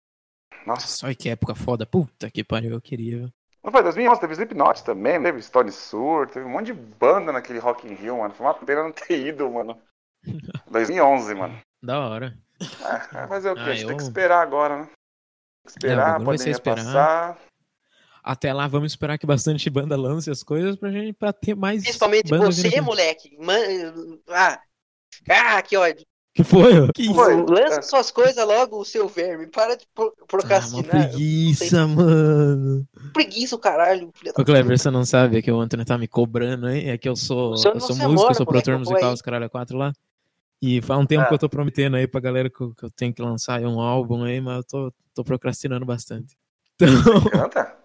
[0.66, 1.06] Nossa.
[1.06, 1.86] Olha que época foda.
[1.86, 3.32] Puta que pariu, eu queria?
[3.68, 7.60] Não foi 2011, teve Slipknot também, teve Stone Sur, teve um monte de banda naquele
[7.60, 8.34] Rock in Rio, mano.
[8.34, 9.78] Foi uma pena não ter ido, mano.
[10.72, 11.60] 2011, mano.
[11.84, 12.38] Da hora.
[12.62, 13.62] É, é, mas é o quê?
[13.62, 14.84] Ah, a gente tem eu- que esperar agora, né?
[14.86, 14.94] Tem
[15.82, 16.76] que É, esperar, ser pandemia esperar.
[16.78, 17.38] passar.
[18.24, 21.84] Até lá, vamos esperar que bastante banda lance as coisas pra gente pra ter mais.
[21.84, 23.38] Principalmente você, moleque.
[23.38, 24.18] Man...
[24.30, 24.62] Ah.
[25.30, 26.06] Ah, que ódio.
[26.38, 26.92] Que foi?
[26.94, 27.16] Que isso?
[27.16, 27.36] Foi.
[27.36, 27.82] Lança É.
[27.82, 29.48] suas coisas logo, o seu verme.
[29.48, 31.10] Para de Ah, uma procrastinar.
[31.10, 32.88] preguiça, mano.
[33.12, 36.70] preguiça o caralho, Ô, Cleber, você não sabe é que o Antônio tá me cobrando,
[36.70, 36.92] hein?
[36.92, 39.50] É que eu sou, Você eu sou músico, amora, eu sou produtor musical, os caralho
[39.50, 39.92] 4 lá.
[40.62, 41.26] E faz um tempo Ah.
[41.28, 43.82] que eu tô prometendo aí pra galera que eu, que eu tenho que lançar um
[43.82, 46.38] álbum aí, mas eu tô, tô procrastinando bastante.
[46.80, 47.76] Então, Canta?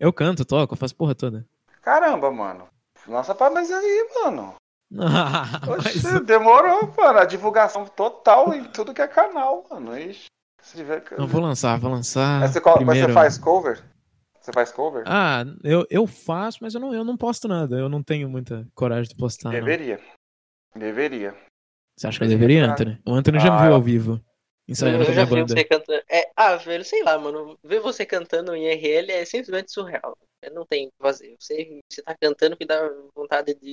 [0.00, 1.46] eu canto, toco, eu faço porra toda.
[1.82, 2.66] Caramba, mano.
[3.06, 4.54] Nossa, mas aí, mano.
[5.00, 7.18] Ah, Oxe, mas- demorou, mano.
[7.18, 9.96] A divulgação total em tudo que é canal, mano.
[9.98, 10.26] Ixi,
[10.62, 11.04] se tiver...
[11.18, 12.40] Não, vou lançar, vou lançar.
[12.40, 13.08] mas, você, qual- mas primeiro.
[13.08, 13.84] você faz cover?
[14.40, 15.04] Você faz cover?
[15.06, 17.76] Ah, eu, eu faço, mas eu não, eu não posto nada.
[17.78, 19.50] Eu não tenho muita coragem de postar.
[19.50, 19.58] não.
[19.58, 20.00] Deveria.
[20.74, 21.34] Deveria.
[21.98, 22.72] Você acha que eu deveria, Ah.
[22.72, 22.98] Anthony?
[23.06, 24.20] O Anthony já me Ah, viu ao vivo.
[24.68, 25.54] Ensaiando com Eu a já minha vi banda.
[25.54, 26.02] você cantando.
[26.10, 27.58] É, ah, velho, sei lá, mano.
[27.64, 30.16] Ver você cantando em RL é simplesmente surreal.
[30.42, 31.34] Eu não tenho o que fazer.
[31.40, 33.72] Você, você tá cantando que dá vontade de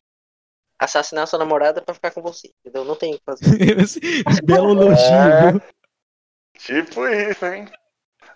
[0.79, 2.51] assassinar sua namorada pra ficar com você.
[2.59, 2.85] Entendeu?
[2.85, 3.45] Não tenho o que fazer.
[4.45, 5.75] Belo elogio, É.
[6.57, 7.67] Tipo isso, hein?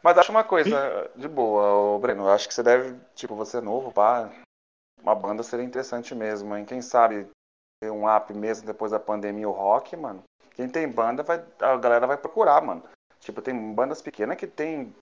[0.04, 2.23] Mas acho uma coisa de boa, ô Breno.
[2.23, 4.30] Eu acho que você deve, tipo, você é novo, pá.
[5.02, 6.65] Uma banda seria interessante mesmo, hein?
[6.65, 7.28] Quem sabe
[7.82, 10.23] ter um app mesmo depois da pandemia, o rock, mano.
[10.56, 12.84] Quem tem banda, vai, a galera vai procurar, mano.
[13.19, 14.93] Tipo, tem bandas pequenas que tem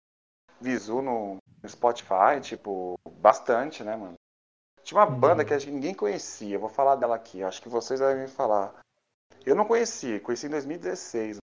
[0.61, 4.13] visu no no Spotify, tipo, bastante, né, mano?
[4.87, 5.19] Tinha uma Uhum.
[5.19, 8.25] banda que a gente- ninguém conhecia, eu vou falar dela aqui, acho que vocês devem
[8.25, 8.73] falar.
[9.45, 11.37] Eu não conheci, conheci em 2016.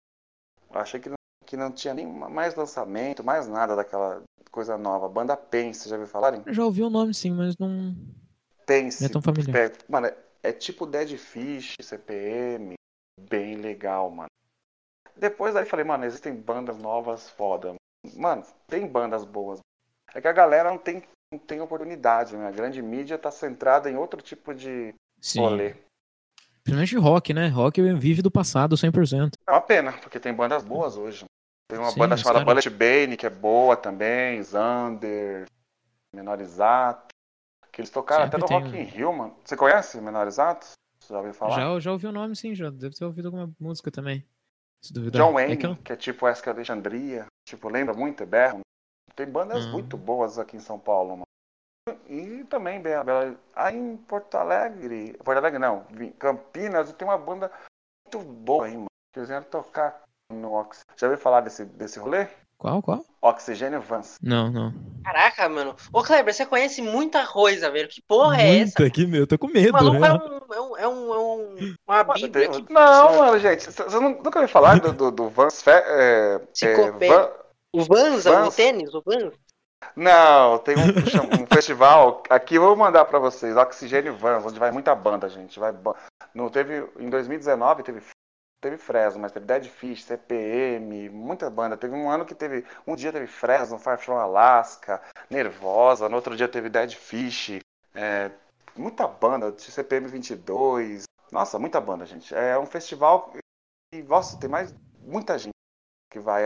[0.73, 5.11] Eu achei que não, que não tinha nem mais lançamento, mais nada daquela coisa nova.
[5.11, 6.43] Banda Pense, já ouviu falarem?
[6.47, 7.95] Já ouvi o nome sim, mas não,
[8.67, 9.03] Pense.
[9.03, 9.55] não é tão familiar.
[9.57, 12.73] É, mano, é, é tipo Dead Fish, CPM,
[13.21, 14.31] bem legal, mano.
[15.17, 17.75] Depois daí falei, mano, existem bandas novas foda.
[18.17, 19.61] Mano, tem bandas boas.
[20.15, 21.03] É que a galera não tem,
[21.35, 22.49] não tem oportunidade, né?
[22.49, 25.41] A grande mídia tá centrada em outro tipo de Sim.
[25.41, 25.75] rolê.
[26.63, 27.49] Principalmente rock, né?
[27.49, 29.33] Rock vive do passado 100%.
[29.47, 31.25] É uma pena, porque tem bandas boas hoje.
[31.69, 35.47] Tem uma Sim, banda chamada cara- Bullet Bane, que é boa também, Zander,
[36.15, 37.09] Menorizato.
[37.73, 39.37] Que eles tocaram Sempre até no tem Rock in Rio, mano.
[39.45, 40.67] Você conhece Menorizato?
[41.01, 41.57] Você já ouviu falar?
[41.57, 44.25] Já, já ouvi o nome sim, já deve ter ouvido alguma música também.
[44.81, 45.21] Se duvidar.
[45.23, 47.27] John É Wayne, que eu- que é tipo Wesley Alexandria.
[47.49, 48.61] Tipo, lembra muito Eberron.
[49.17, 49.73] Tem bandas Hum.
[49.73, 51.24] muito boas aqui em São Paulo, mano.
[52.09, 55.15] E também Bela, Bela- aí em Porto Alegre.
[55.23, 57.51] Porto Alegre não, em Campinas tem uma banda
[58.07, 58.87] muito boa aí, mano.
[59.13, 60.01] Que eles vieram tocar
[60.33, 60.81] no Ox.
[60.97, 62.27] Já ouviu falar desse, desse rolê?
[62.57, 63.05] Qual, qual?
[63.21, 64.17] Oxigênio Vans.
[64.23, 64.73] Não, não.
[65.05, 65.77] Caraca, mano.
[65.93, 67.89] Ô, Kleber, você conhece muita coisa, velho.
[67.89, 68.65] Que porra é essa?
[68.79, 69.21] Muita aqui, meu.
[69.21, 70.09] Eu tô com O medo, maluco né?
[70.09, 70.17] é um,
[70.55, 72.65] é um, é um, é um- uma bíblia aqui.
[72.73, 73.71] Não, mano, gente.
[73.71, 76.91] Você nunca ouviu falar do, do, do Vans Fe, é, é.
[77.09, 77.31] Van-
[77.75, 78.57] O Vanza, o Vans?
[78.57, 79.33] tênis, o Vanza.
[79.97, 84.71] Não, tem um, um festival aqui, eu vou mandar pra vocês, Oxigênio Vans, onde vai
[84.71, 85.59] muita banda, gente.
[85.59, 85.75] Vai,
[86.35, 88.01] não teve em 2019 teve
[88.61, 91.77] teve Fresno, mas teve Dead Fish, CPM, muita banda.
[91.77, 96.35] Teve um ano que teve um dia teve Fresno, Far From Alaska, Nervosa, no outro
[96.35, 97.59] dia teve Dead Fish,
[97.95, 98.31] é,
[98.75, 101.05] muita banda, CPM 22.
[101.31, 102.35] Nossa, muita banda, gente.
[102.35, 103.33] É um festival
[103.95, 105.55] e nossa, tem mais muita gente
[106.11, 106.45] que vai.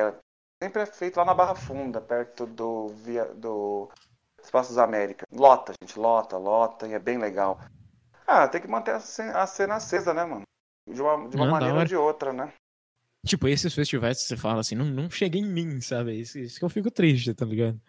[0.61, 3.89] É, Sempre é feito lá na Barra Funda, perto do via, do
[4.43, 5.27] Espaços América.
[5.33, 7.59] Lota, gente, lota, lota, e é bem legal.
[8.27, 10.43] Ah, tem que manter a ce- a cena acesa, né, mano?
[10.87, 12.53] De uma, de uma Não, maneira ou de outra, né?
[13.27, 16.15] Tipo, esses festivais que você fala assim, não, não chega em mim, sabe?
[16.19, 17.81] Isso, isso que eu fico triste, tá ligado?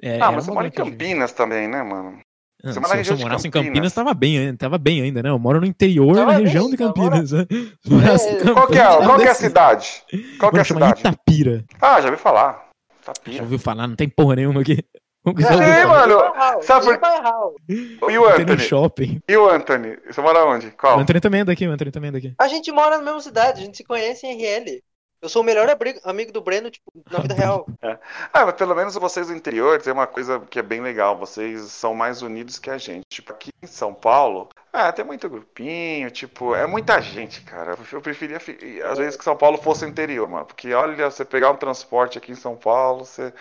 [0.00, 2.20] É, ah, era mas você mora em Campinas também, né, mano?
[2.62, 3.68] Você se, eu- se região eu morasse em Campinas.
[3.74, 5.30] Campinas, tava bem, ainda, tava bem ainda, né?
[5.30, 7.30] Eu moro no interior, Tava na bem, região de Campinas.
[7.32, 7.46] né?
[7.82, 10.02] Se É, Campinas, Qual que é, qual que é a cidade?
[10.40, 11.00] Qual que é a cidade?
[11.00, 11.64] Itapira.
[11.80, 12.68] Ah, já ouvi falar.
[13.06, 13.42] Já Itapira.
[13.44, 13.86] ouviu falar?
[13.86, 14.78] Não tem porra nenhuma aqui.
[15.24, 15.86] Ouviu falar?
[15.88, 16.62] mano.
[16.62, 18.58] Sabe por- e o Anthony?
[18.60, 19.20] shopping.
[19.28, 19.96] E o Anthony?
[20.06, 20.68] Você mora onde?
[20.68, 20.98] O Qual?
[20.98, 22.34] Antônio também é daqui, o Antônio também é daqui.
[22.38, 24.82] A gente mora na mesma cidade, a gente se conhece em RL.
[25.20, 25.68] Eu sou o melhor
[26.04, 27.66] amigo do Breno, tipo, na vida real.
[28.32, 31.16] Ah, mas pelo menos vocês do interior tem uma coisa que é bem legal.
[31.16, 33.04] Vocês são mais unidos que a gente.
[33.08, 37.76] Tipo, aqui em São Paulo, ah, tem muito grupinho, tipo, é muita gente, cara.
[37.92, 38.38] Eu preferia,
[38.84, 40.46] às vezes, que São Paulo fosse interior, mano.
[40.46, 43.32] Porque olha, você pegar um transporte aqui em São Paulo, você,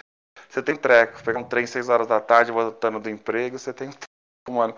[0.49, 1.21] você tem treco.
[1.23, 3.89] Pegar um trem 6 horas da tarde voltando do emprego, você tem
[4.49, 4.75] mano.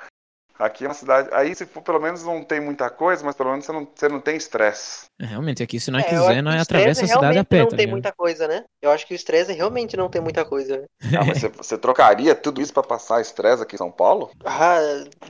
[0.60, 1.30] Aqui é uma cidade.
[1.32, 4.10] Aí, se for, pelo menos não tem muita coisa, mas pelo menos você não, você
[4.10, 5.06] não tem estresse.
[5.18, 7.44] É, Realmente, aqui se nós É, eu quiser, que nós o atravessa a cidade a
[7.46, 7.92] pé, não tá tem ligado?
[7.92, 8.64] muita coisa, né?
[8.82, 10.78] Eu acho que o Stresa realmente não tem muita coisa.
[10.78, 10.84] né?
[11.20, 14.32] Ah, mas você, você trocaria tudo isso pra passar estresse aqui em São Paulo?
[14.46, 14.80] Ah,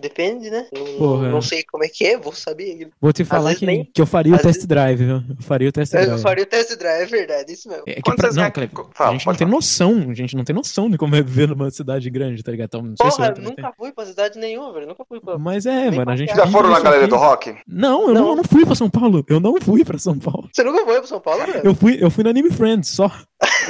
[0.02, 0.68] depende, né?
[0.74, 1.30] Não, Porra.
[1.30, 2.90] não sei como é que é, vou saber.
[3.00, 5.16] Vou te falar que, nem- que eu faria o às test vezes- drive, viu?
[5.30, 6.22] Eu faria o test Eu drive.
[6.22, 7.84] faria o test drive, é verdade, isso mesmo.
[7.88, 8.32] É que pra...
[8.32, 9.52] Não, a gente não tem falar.
[9.52, 12.68] noção, a gente não tem noção de como é viver numa cidade grande, tá ligado?
[12.68, 14.88] Então, não sei se Porra, eu também nunca fui pra cidade nenhuma, velho.
[14.88, 15.34] Nunca fui pra.
[15.34, 15.44] tenho.
[15.44, 16.36] Mas é, Nem mano, a gente.
[16.36, 17.16] Já foram na Galeria do.
[17.16, 17.56] Rock?
[17.68, 18.14] Não, eu não.
[18.14, 18.30] Não.
[18.30, 19.24] eu não fui pra São Paulo.
[19.28, 20.50] Eu não fui pra São Paulo.
[20.54, 21.62] Você nunca foi pra São Paulo, velho?
[21.64, 23.12] Eu fui, eu fui no Anime Friends só,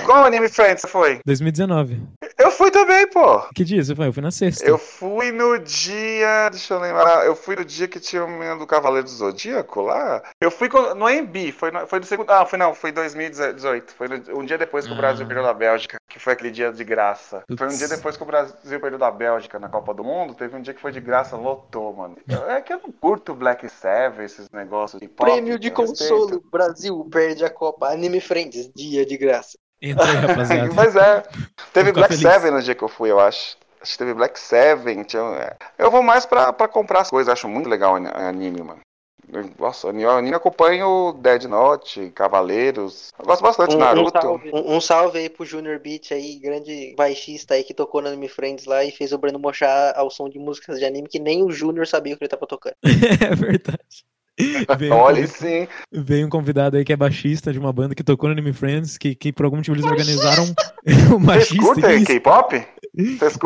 [0.06, 1.20] Qual Anime Friends você foi?
[1.26, 2.02] 2019.
[2.38, 3.42] Eu fui também, pô.
[3.54, 4.08] Que dia você foi?
[4.08, 4.66] Eu fui na sexta.
[4.66, 6.50] Eu fui no dia.
[6.50, 7.26] Deixa eu lembrar.
[7.26, 10.24] Eu fui no dia que tinha o menino do Cavaleiro do Zodíaco lá.
[10.42, 11.52] Eu fui com- no AMB.
[11.52, 12.30] Foi, no, foi do segundo.
[12.32, 12.74] Ah, foi não.
[12.74, 13.94] Foi 2018.
[13.94, 15.28] Foi no- um dia depois que o Brasil Ah.
[15.28, 15.98] perdeu da Bélgica.
[16.10, 17.44] Que foi aquele dia de graça.
[17.56, 20.34] Foi um dia depois que o Brasil perdeu da Bélgica na Copa do Mundo.
[20.34, 22.18] Teve um dia que foi de graça, lotou, mano.
[22.48, 25.30] É que eu não curto Black Seven, esses negócios de pop.
[25.30, 26.22] Prêmio de consolo.
[26.22, 26.50] respeito.
[26.52, 27.90] Brasil perde a Copa.
[27.90, 29.59] Anime Friends, dia de graça.
[29.82, 30.72] Entra aí, rapaziada.
[30.76, 31.24] Mas é.
[31.74, 32.32] Teve Black feliz.
[32.34, 33.58] Seven no dia que eu fui, eu acho.
[33.82, 35.04] Acho que teve Black Seven.
[35.04, 35.22] Tinha...
[35.22, 35.56] é.
[35.78, 37.32] Eu vou mais pra, pra comprar as coisas.
[37.32, 38.82] Acho muito legal ani- anime, mano.
[39.60, 43.12] Nossa, anime, anime acompanho Dead Note, Cavaleiros.
[43.20, 44.20] Eu gosto bastante de Um, um Naruto.
[44.22, 48.08] salve, um, um salve aí pro Junior Beat aí, grande baixista aí que tocou no
[48.08, 51.20] Anime Friends lá e fez o Breno mochar ao som de músicas de anime que
[51.20, 52.74] nem o Junior sabia o que ele tava tocando.
[52.84, 54.04] é verdade.
[54.78, 55.68] Veio, um Olha, convi- sim.
[55.92, 58.98] veio um convidado aí que é baixista de uma banda que tocou no Anime Friends,
[58.98, 60.44] que, que por algum motivo eles organizaram
[61.14, 61.62] um Vocês machista.
[61.64, 62.68] curtem que- K-pop?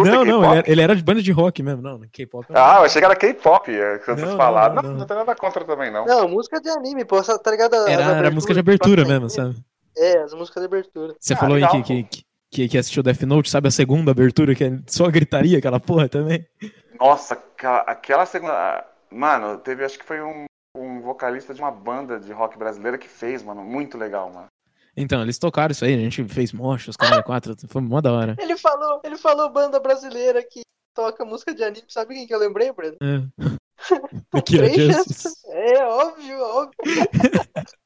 [0.06, 1.82] Não, não, ele era, ele era de banda de rock mesmo.
[1.82, 2.46] Não, K-pop.
[2.54, 4.76] Ah, eu achei que era K-pop, é, que vocês Não, falaram.
[4.76, 4.98] não, Não, não.
[5.00, 6.06] não, tem nada contra também, não.
[6.06, 7.76] Não, música de anime, pô, tá ligado?
[7.88, 9.56] Era, era música de abertura mesmo, sabe?
[9.98, 11.16] É, as músicas de abertura.
[11.20, 14.56] Você Ah, falou aí que, que, que, que assistiu Death Note, sabe a segunda abertura,
[14.56, 16.46] que é só gritaria, aquela porra também?
[17.00, 17.38] Nossa,
[17.88, 18.86] aquela, segunda.
[19.12, 20.46] Mano, teve, acho que foi um, um
[21.04, 23.64] vocalista de uma banda de rock brasileira que fez, mano.
[23.64, 24.48] Muito legal, mano.
[24.96, 28.12] Então, eles tocaram isso aí, a gente fez mocha, os caras quatro, foi mó da
[28.12, 28.36] hora.
[28.40, 30.62] Ele falou, ele falou banda brasileira que
[30.94, 32.98] toca música de anime, sabe quem que eu lembrei, Breno?
[33.02, 33.44] É.
[34.32, 35.24] Akira Três Justice.
[35.24, 35.46] chances.
[35.48, 36.74] É, óbvio, óbvio.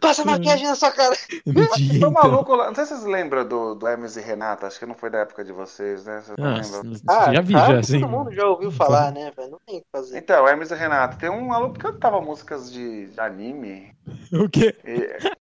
[0.00, 1.14] Passa maquiagem na sua cara.
[1.44, 2.10] Mentira, Tô então.
[2.12, 2.68] maluco lá.
[2.68, 4.66] Não sei se vocês lembram do, do Hermes e Renata.
[4.66, 6.22] Acho que não foi da época de vocês, né?
[6.24, 7.32] Vocês não Ah, lembram?
[7.34, 8.00] já vi, já, assim.
[8.00, 9.50] Todo mundo já ouviu falar, né, velho?
[9.50, 10.18] Não tem o que fazer.
[10.18, 11.16] Então, Hermes e Renata.
[11.16, 13.92] Tem um maluco que cantava músicas de, de anime.
[14.32, 14.74] O quê?
[14.84, 15.34] E-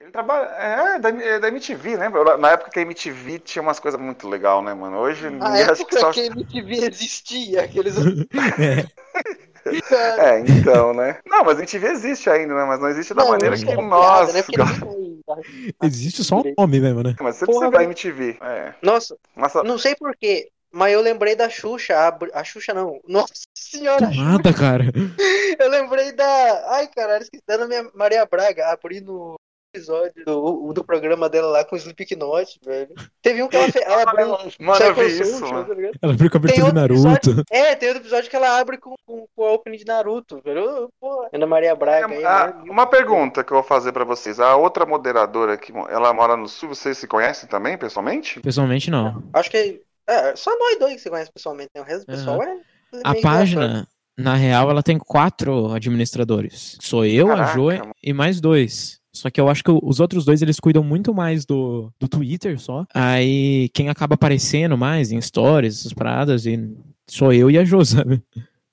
[0.00, 0.44] ele trabalha.
[0.50, 2.36] É, da, é da MTV, lembra?
[2.36, 4.96] Na época que a MTV tinha umas coisas muito legais, né, mano?
[4.98, 6.12] Hoje em A dia acho que época só.
[6.12, 7.96] que a MTV existia, aqueles.
[8.60, 8.86] É.
[10.18, 11.18] É, então, né?
[11.26, 12.64] Não, mas a MTV existe ainda, né?
[12.64, 14.32] Mas não existe da Não, maneira que é nós.
[14.32, 14.66] piada, né?
[15.26, 15.40] Vai-
[15.82, 17.14] Existe só o nome mesmo, né?
[17.20, 17.90] Mas você Porra, precisa da velho.
[17.90, 18.38] MTV.
[18.40, 18.74] É.
[18.82, 21.94] Nossa, Nossa, não sei porquê, mas eu lembrei da Xuxa.
[21.96, 23.00] A, a Xuxa não.
[23.08, 24.84] Nossa senhora, Nada, cara.
[25.58, 26.64] eu lembrei da.
[26.76, 29.35] Ai, caralho, esqueci da minha Maria Braga abrindo o
[29.76, 32.88] episódio do, do programa dela lá com o Slipknot, velho.
[33.22, 33.84] Teve um que ela fez.
[33.84, 34.28] Ela abriu.
[34.60, 35.66] mano, eu vi isso, Social, mano.
[35.74, 35.98] tá?
[36.02, 37.08] Ela abriu com a abertura de Naruto.
[37.08, 40.40] episódio, é, tem outro episódio que ela abre com, com, com a opening de Naruto,
[40.44, 40.88] velho.
[41.00, 42.70] Pô, Ana Maria Braga aí, Ah, né?
[42.70, 44.40] uma pergunta que eu vou fazer pra vocês.
[44.40, 48.40] A outra moderadora que ela mora no sul, vocês se conhecem também, pessoalmente?
[48.40, 49.22] Pessoalmente, não.
[49.32, 49.80] Acho que.
[50.08, 51.80] É, só nós dois que você conhece pessoalmente, né?
[51.82, 52.58] O resto do pessoal é.
[53.02, 53.86] A página,
[54.16, 56.78] na real, ela tem quatro administradores.
[56.80, 57.90] Sou eu, a Caraca, Joe mano.
[58.02, 59.00] e mais dois.
[59.16, 62.58] Só que eu acho que os outros dois, eles cuidam muito mais do, do Twitter
[62.60, 62.84] só.
[62.94, 66.76] Aí, quem acaba aparecendo mais em stories, essas paradas, e
[67.08, 68.22] sou eu e a Jo, sabe?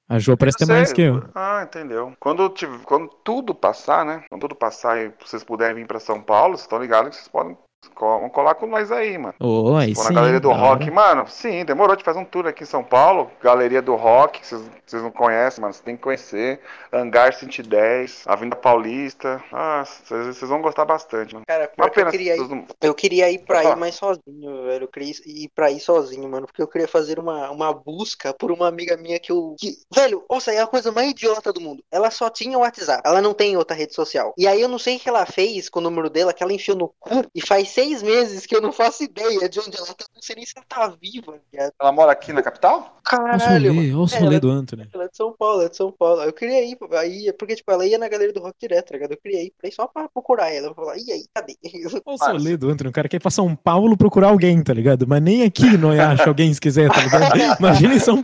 [0.07, 1.23] A Jo parece ter mais que eu.
[1.33, 2.13] Ah, entendeu.
[2.19, 4.23] Quando, tive, quando tudo passar, né?
[4.29, 7.27] Quando tudo passar e vocês puderem vir pra São Paulo, vocês estão ligados que vocês
[7.29, 7.57] podem
[7.89, 9.35] colar com nós aí, mano.
[9.39, 10.03] Ô, aí sim.
[10.03, 13.31] na Galeria do Rock, mano, sim, demorou de fazer um tour aqui em São Paulo.
[13.41, 14.61] Galeria do Rock, vocês
[14.93, 16.59] vocês não conhecem, mano, vocês têm que conhecer.
[16.91, 19.43] Hangar 110, Avenida Paulista.
[19.51, 21.45] Ah, vocês vão gostar bastante, mano.
[21.47, 22.11] Cara, Uma que eu pena.
[22.11, 24.83] queria ir não- Eu queria ir pra ir mais sozinho, velho.
[24.83, 26.45] Eu queria ir pra ir sozinho, mano.
[26.45, 29.55] Porque eu queria fazer uma, uma busca por uma amiga minha que eu.
[29.57, 29.77] Que...
[29.91, 31.83] Velho, nossa, é a coisa mais idiota do mundo.
[31.91, 33.01] Ela só tinha o WhatsApp.
[33.03, 34.33] Ela não tem outra rede social.
[34.37, 36.53] E aí eu não sei o que ela fez com o número dela, que ela
[36.53, 37.25] enfiou no cu.
[37.33, 40.05] E faz seis meses que eu não faço ideia de onde ela tá.
[40.15, 41.71] Não sei nem se ela tá viva, viado.
[41.79, 42.97] Ela mora aqui na capital?
[43.03, 44.89] Caralho, olha o É, rolê ela- do Anthony.
[44.93, 46.21] Ela é de São Paulo, é de São Paulo.
[46.23, 49.11] Eu queria ir, aí, porque, tipo, ela ia na galeria do rock direto, tá ligado?
[49.11, 50.67] Eu queria ir pra ir só pra procurar ela.
[50.67, 51.55] Eu falar, e aí, cadê?
[51.65, 52.89] Olha o rolê do Anthony.
[52.89, 55.05] O cara quer ir pra São Paulo procurar alguém, tá ligado?
[55.07, 57.33] Mas nem aqui nós acha alguém se quiser, tá ligado?
[57.59, 58.21] Imagina em São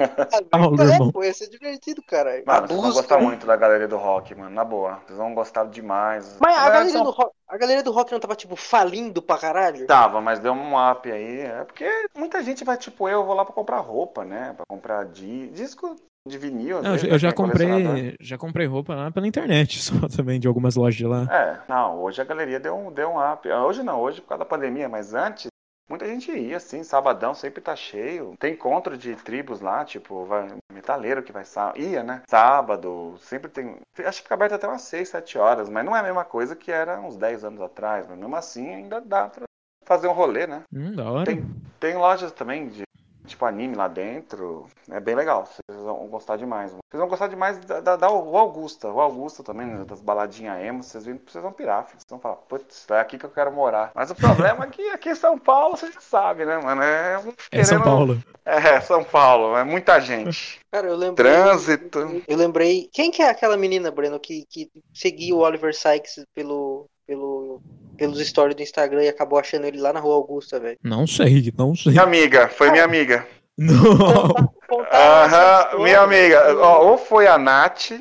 [0.49, 1.12] Paulo, é, irmão.
[1.12, 2.41] pô, ia ser divertido, cara.
[2.45, 4.99] Mano, A vocês vão gostar muito da Galeria do Rock, mano, na boa.
[5.05, 6.38] Vocês vão gostar demais.
[6.39, 9.38] Mas a galeria, São do rock, a galeria do rock não tava, tipo, falindo pra
[9.38, 9.85] caralho?
[9.88, 11.39] Tava, mas deu um up aí.
[11.41, 14.53] É porque muita gente vai, tipo, eu vou lá pra comprar roupa, né?
[14.55, 15.95] Pra comprar di- disco
[16.27, 16.81] de vinil.
[16.83, 20.47] Não, vezes, eu né, já comprei, já comprei roupa lá pela internet, só também, de
[20.47, 21.23] algumas lojas de lá.
[21.31, 23.49] É, não, hoje a galeria deu um, deu um up.
[23.49, 25.47] Hoje não, hoje por causa da pandemia, mas antes.
[25.89, 28.36] Muita gente ia, assim, sabadão sempre tá cheio.
[28.39, 32.21] Tem encontro de tribos lá, tipo, vai, metaleiro que vai sá- ia, né?
[32.30, 33.75] Sábado, sempre tem.
[33.97, 36.56] Acho que fica aberto até umas 6, 7 horas, mas não é a mesma coisa
[36.56, 38.06] que era uns 10 anos atrás.
[38.08, 39.43] Mas mesmo assim ainda dá pra
[39.84, 40.62] fazer um rolê, né?
[40.71, 41.25] Hum, da hora.
[41.25, 41.43] Tem,
[41.80, 42.84] tem lojas também de
[43.29, 44.65] tipo anime lá dentro.
[44.89, 45.45] É bem legal.
[45.45, 46.71] Vocês vão gostar demais.
[46.71, 46.79] mano.
[46.89, 48.89] Vocês vão gostar demais da, da, da Augusta.
[48.89, 50.83] Rua Augusta também, né, das baladinhas emo.
[50.83, 51.85] Vocês, vão- vocês vão pirar.
[51.85, 51.99] filho.
[51.99, 53.91] Vocês vão falar, putz, é aqui que eu quero morar.
[53.95, 56.81] Mas o problema é que aqui em São Paulo, você já sabe, né, mano?
[56.81, 58.17] É, É São Paulo.
[58.45, 59.55] É, São Paulo.
[59.55, 60.59] É muita gente.
[60.71, 61.31] Cara, eu lembrei.
[61.31, 62.23] Trânsito.
[62.27, 62.89] Eu lembrei.
[62.91, 67.61] Quem que é aquela menina, Breno, que, que seguia o Oliver Sykes pelo, pelo,
[67.99, 70.77] pelos stories do Instagram e acabou achando ele lá na Rua Augusta, velho?
[70.83, 71.91] Não sei, não sei.
[71.91, 73.27] Minha amiga, foi minha amiga.
[73.57, 74.53] Não.
[74.91, 76.55] Aham, minha amiga.
[76.57, 77.91] Ó, ou foi a Nath,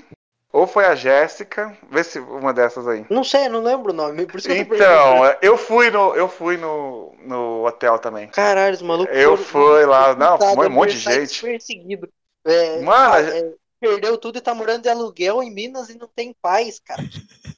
[0.52, 1.76] ou foi a Jéssica.
[1.90, 3.04] Vê se uma dessas aí.
[3.10, 4.26] Não sei, não lembro o nome.
[4.26, 5.38] Por isso que eu Então, perguntando.
[5.42, 8.28] eu fui no, eu fui no, no hotel também.
[8.28, 9.14] Caralho, os malucos.
[9.16, 11.42] Eu foram- fui lá, não, foi um monte de gente.
[11.42, 12.08] Perseguido.
[12.46, 16.34] É, Mano, é, perdeu tudo e tá morando de aluguel em Minas e não tem
[16.40, 17.02] paz, cara.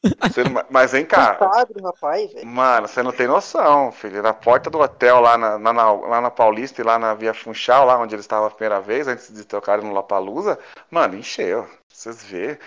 [0.03, 4.23] Você mas vem cá, do rapaz, mano, você não tem noção, filho.
[4.23, 7.35] Na porta do hotel lá na, na- na- lá na Paulista e lá na Via
[7.35, 10.59] Funchal, lá onde ele estava a primeira vez, antes de tocarem no Lollapalooza,
[10.91, 11.69] mano, encheu.
[11.93, 12.59] Vocês vê.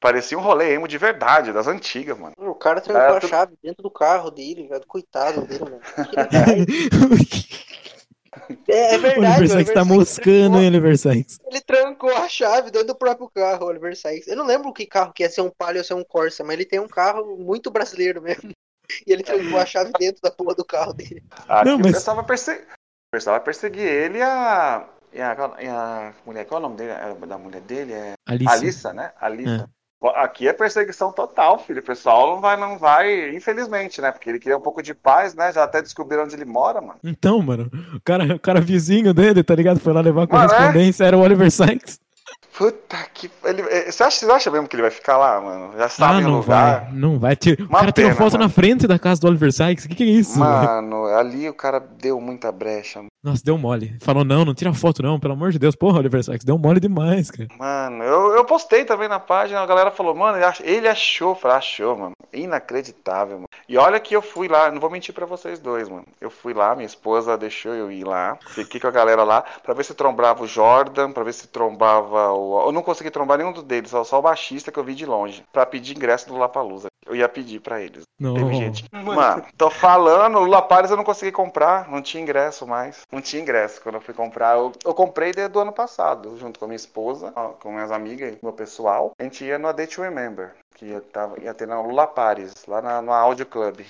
[0.00, 2.34] Parecia um rolê emo de verdade, das antigas, mano.
[2.36, 4.84] O cara trancou a tu- chave dentro do carro dele, velho.
[4.86, 5.80] Coitado dele, mano.
[8.68, 9.40] É, é O verdade.
[9.40, 11.38] Oliver o Sykes Oliver tá Sykes moscando, trancou- hein, Oliver Sykes?
[11.46, 14.28] Ele trancou a chave dentro do próprio carro, o Oliver Sykes.
[14.28, 16.54] Eu não lembro que carro que ia ser um Palio ou ser um Corsa, mas
[16.54, 18.50] ele tem um carro muito brasileiro mesmo.
[19.06, 21.22] E ele trancou a chave dentro da porra do carro dele.
[21.48, 22.66] Aqui Não, o mas- pessoal vai perseguir.
[23.24, 24.86] Vai perseguir ele e a.
[25.14, 26.90] E a, e a mulher, qual é o nome dele?
[26.90, 27.92] É, Da mulher dele?
[27.92, 28.52] É Alice.
[28.52, 29.12] Alissa, né?
[29.18, 29.70] Alissa.
[30.16, 31.80] Aqui é perseguição total, filho.
[31.80, 34.10] O pessoal não vai, não vai, infelizmente, né?
[34.12, 35.52] Porque ele queria um pouco de paz, né?
[35.52, 36.98] Já até descobriram onde ele mora, mano.
[37.04, 39.78] Então, mano, o cara, o cara vizinho dele, tá ligado?
[39.80, 40.48] Foi lá levar a Mano, é?
[40.48, 42.00] correspondência, era o Oliver Sykes.
[42.56, 43.30] Puta que.
[43.44, 45.72] Ele, eh, você, acha, você acha mesmo que ele vai ficar lá, mano?
[45.76, 46.80] Já Ah, sabe o não lugar.
[46.82, 47.34] vai, não vai.
[47.36, 48.44] Tira- O cara tirou foto mano.
[48.44, 49.84] na frente da casa do Oliver Sykes.
[49.86, 50.34] O que, que é isso?
[50.38, 50.44] velho?
[50.44, 53.02] Mano, ali o cara deu muita brecha.
[53.24, 53.96] Nossa, deu mole.
[54.00, 55.76] Falou, não, não tira foto não, pelo amor de Deus.
[55.76, 57.48] Porra, Oliver Sacks, deu mole demais, cara.
[57.56, 61.36] Mano, eu, eu postei também na página, a galera falou, mano, ele ach- ele achou,
[61.36, 62.12] falei, achou, mano.
[62.32, 63.48] Inacreditável, mano.
[63.68, 66.04] E olha que eu fui lá, não vou mentir pra vocês dois, mano.
[66.20, 69.72] Eu fui lá, minha esposa deixou eu ir lá, fiquei com a galera lá, pra
[69.72, 72.66] ver se trombava o Jordan, pra ver se trombava o...
[72.66, 75.44] Eu não consegui trombar nenhum deles, só, só o baixista que eu vi de longe,
[75.52, 76.88] pra pedir ingresso do Lapalusa.
[77.06, 78.04] Eu ia pedir pra eles.
[78.18, 78.34] Não.
[78.34, 78.84] Teve gente.
[78.92, 83.02] Mano, tô falando, Lula Pares eu não consegui comprar, não tinha ingresso mais.
[83.10, 84.56] Não tinha ingresso quando eu fui comprar.
[84.56, 88.32] Eu, eu comprei desde o ano passado, junto com a minha esposa, com minhas amigas
[88.32, 89.12] e meu pessoal.
[89.18, 92.06] A gente ia no A Day to Remember, que ia, tava, ia ter na Lula
[92.06, 93.80] Pares, lá na, no Audio Club.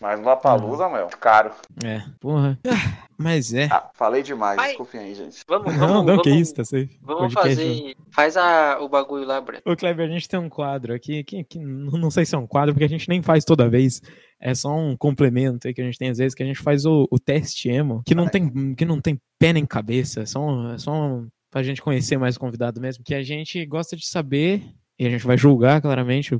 [0.00, 1.50] Mas no Lapalusa, meu, caro.
[1.84, 2.58] É, porra.
[2.66, 3.64] Ah, Mas é.
[3.70, 5.38] Ah, falei demais, Mas- desculpem aí, gente.
[5.48, 6.98] Vamos, vamos, Não, não, vamos, que isso, tá safe.
[7.02, 7.96] Vamos Podcast, fazer.
[8.10, 9.62] Faz a, o bagulho lá, Breno.
[9.64, 12.38] Ô, Kleber, a gente tem um quadro aqui, que, que não não sei se é
[12.38, 14.02] um quadro, porque a gente nem faz toda vez.
[14.38, 16.84] É só um complemento aí que a gente tem às vezes, que a gente faz
[16.84, 20.40] o, o teste emo, que não tem, que não tem pé nem cabeça, é só,
[20.40, 23.96] um- é só um, pra gente conhecer mais o convidado mesmo, que a gente gosta
[23.96, 24.62] de saber,
[24.98, 26.38] e a gente vai julgar claramente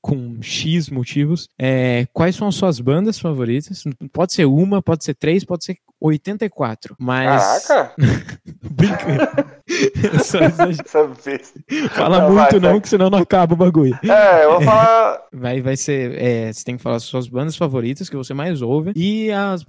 [0.00, 3.84] com X motivos, é, quais são as suas bandas favoritas?
[4.12, 7.66] Pode ser uma, pode ser três, pode ser 84, mas...
[7.66, 7.92] Caraca!
[8.70, 9.58] Brinca.
[10.24, 10.38] Só.
[11.90, 12.80] Fala Não, muito vai, não, vai.
[12.80, 13.98] que senão não acaba o bagulho.
[14.02, 15.20] É, eu vou falar.
[15.32, 16.14] Vai, vai ser.
[16.20, 19.64] é, você tem que falar as suas bandas favoritas que você mais ouve e as,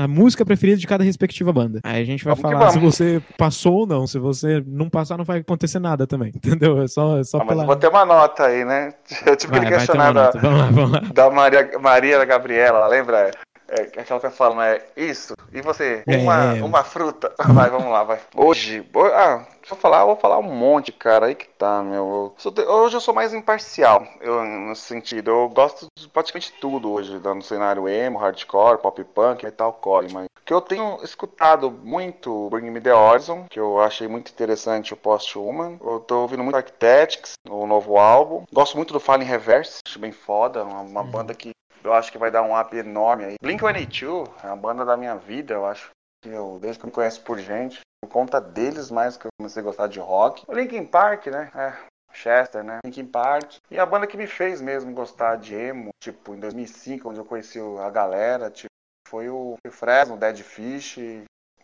[0.00, 1.80] a música preferida de cada respectiva banda.
[1.82, 4.06] Aí a gente vai Vamos falar se você passou ou não.
[4.06, 6.32] Se você não passar, não vai acontecer nada também.
[6.34, 6.82] Entendeu?
[6.82, 7.64] É só, é só Ah, pela.
[7.64, 8.90] vou ter uma nota aí, né?
[9.26, 10.30] Eu tive Vai, que questionar da.
[10.30, 11.00] Vamos lá, vamos lá.
[11.12, 13.30] da Maria, Maria Gabriela, lembra?
[13.68, 15.34] É, que ela tá falando, é isso.
[15.52, 16.02] E você?
[16.06, 16.62] É, Uma, é.
[16.62, 17.32] uma fruta.
[17.54, 18.20] Vai, vamos lá, vai.
[18.34, 21.26] Hoje, ho- ah, se eu falar, eu vou falar um monte, cara.
[21.26, 22.04] Aí que tá, meu.
[22.04, 25.30] Eu sou de- Hoje eu sou mais imparcial, eu, nesse sentido.
[25.30, 30.52] Eu gosto de praticamente tudo hoje, no cenário emo, hardcore, pop punk, metalcore, mas que
[30.52, 35.38] eu tenho escutado muito Bring Me The Horizon, que eu achei muito interessante o Post
[35.38, 35.78] Human.
[35.82, 38.44] Eu tô ouvindo muito Architects, o novo álbum.
[38.52, 41.52] Gosto muito do Fallen Reverse, acho bem foda, uma, uma banda que
[41.84, 43.34] eu acho que vai dar um up enorme aí.
[43.42, 45.90] Blink-182 é a banda da minha vida, eu acho.
[46.24, 49.60] Eu, desde que eu me conheço por gente, por conta deles mais que eu comecei
[49.60, 50.42] a gostar de rock.
[50.48, 51.50] O Linkin Park, né?
[51.54, 51.74] É,
[52.14, 52.78] Chester, né?
[52.84, 53.56] Linkin Park.
[53.70, 57.24] E a banda que me fez mesmo gostar de emo, tipo, em 2005, onde eu
[57.26, 58.70] conheci a galera, tipo,
[59.06, 60.98] foi o Fresno, Dead Fish,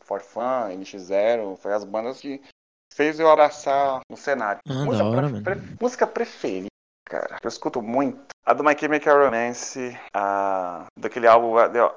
[0.02, 1.56] For Fun, NX0.
[1.56, 2.42] Foi as bandas que
[2.92, 4.61] fez eu abraçar no cenário.
[4.68, 6.66] Ah, música, hora, pre- música preferida,
[7.11, 7.38] cara.
[7.42, 8.18] Eu escuto muito.
[8.46, 11.53] A do My Chemical Romance, a daquele álbum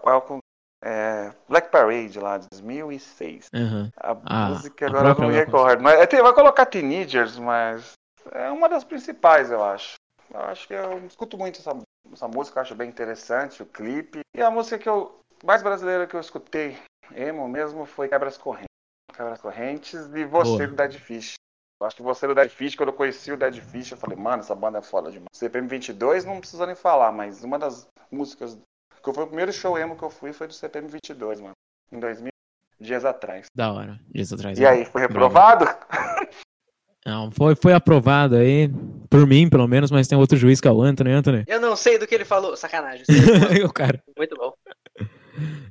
[0.06, 0.40] Welcome,
[0.84, 3.48] é, Black Parade lá de 2006.
[3.54, 3.90] Aham.
[3.96, 5.82] A Ah, música agora eu não me recordo.
[5.82, 7.94] Mas, é, vai colocar Teenagers, mas
[8.32, 9.96] é uma das principais, eu acho.
[10.34, 11.78] Eu acho que eu escuto muito essa,
[12.12, 14.22] essa música, eu acho bem interessante, o clipe.
[14.36, 16.78] E a música que eu mais brasileira que eu escutei,
[17.14, 18.68] emo mesmo, foi Quebras Correntes.
[19.14, 20.90] Quebras Correntes e você Boa.
[20.90, 21.34] Fish.
[21.34, 21.43] Eu
[21.82, 24.40] acho que você do Dead Fish, quando eu conheci o Dead Fish, eu falei, mano,
[24.42, 25.28] essa banda é foda demais.
[25.34, 28.58] CPM 22 não precisa nem falar, mas uma das músicas
[29.04, 31.54] que foi o primeiro show emo que eu fui foi do CPM 22, mano.
[31.92, 32.30] Em 2000
[32.80, 33.48] dias atrás.
[33.54, 34.00] Da hora.
[34.10, 34.58] Dias atrás.
[34.58, 34.68] E né?
[34.70, 35.66] aí, foi reprovado?
[37.06, 38.70] Não, foi, foi aprovado aí.
[39.10, 41.12] Por mim, pelo menos, mas tem outro juiz que é o Anthony.
[41.12, 41.44] Anthony.
[41.48, 42.56] Eu não sei do que ele falou.
[42.56, 43.06] Sacanagem.
[43.66, 44.02] o cara.
[44.18, 44.54] Muito bom.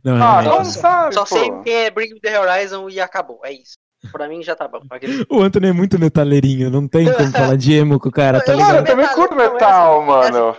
[0.05, 0.59] Não, Ah, realmente.
[0.59, 1.27] não sabe, Só pô.
[1.27, 3.41] sei que é Bring The Horizon e acabou.
[3.45, 3.75] É isso.
[4.11, 4.81] Pra mim já tá bom.
[4.91, 8.43] Aquele- O Anthony é muito metaleirinho, não tem como falar de emo com o cara,
[8.45, 8.87] tá Eu- Mano, eu ligado?
[8.87, 10.57] também Metal- curto não, metal, mano.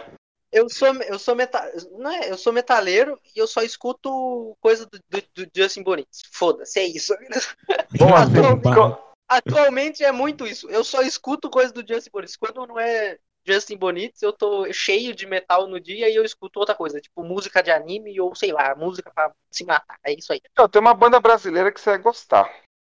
[0.51, 1.59] Eu sou, eu sou meta,
[1.97, 6.21] não é, eu sou metaleiro e eu só escuto coisa do, do, do Justin Bonitz.
[6.31, 7.11] Foda-se, é isso.
[7.97, 8.61] Bombado.
[8.73, 10.69] Co- Atualmente é muito isso.
[10.69, 12.35] Eu só escuto coisa do Justin Bonitz.
[12.35, 16.59] Quando não é Justin Bonitz, eu tô cheio de metal no dia e eu escuto
[16.59, 19.97] outra coisa, tipo música de anime ou sei lá, música pra se matar.
[20.05, 20.39] É isso aí.
[20.51, 22.47] Então, tem uma banda brasileira que você vai gostar.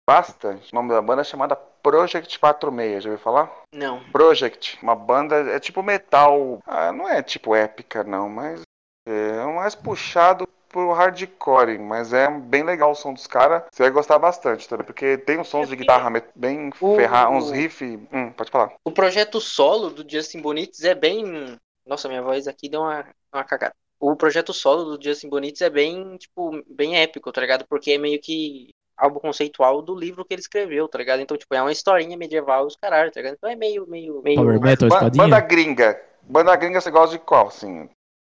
[0.09, 0.73] Bastante.
[0.73, 3.53] O nome da banda é chamada Project 46, já ouviu falar?
[3.75, 4.03] Não.
[4.11, 6.61] Project, uma banda, é tipo metal.
[6.67, 8.63] Ah, não é tipo épica, não, mas
[9.07, 13.65] é mais puxado pro hardcore, mas é bem legal o som dos caras.
[13.71, 17.51] Você vai gostar bastante também, porque tem uns sons de guitarra bem O- ferrados, uns
[17.51, 17.99] riffs.
[18.11, 18.73] Hum, pode falar.
[18.87, 21.59] O projeto solo do Justin Bonitz é bem.
[21.87, 23.75] Nossa, minha voz aqui deu uma, uma cagada.
[24.01, 27.67] O projeto solo do Justin Bonitz é bem, tipo, bem épico, tá ligado?
[27.69, 31.21] Porque é meio que algo conceitual do livro que ele escreveu, tá ligado?
[31.21, 33.37] Então, tipo, é uma historinha medieval os caralho, tá ligado?
[33.39, 34.37] Então é meio, meio, meio.
[34.37, 35.25] Power Metal, Ba- espadinha?
[35.25, 36.01] banda gringa.
[36.23, 37.89] Banda gringa você gosta de qual, assim?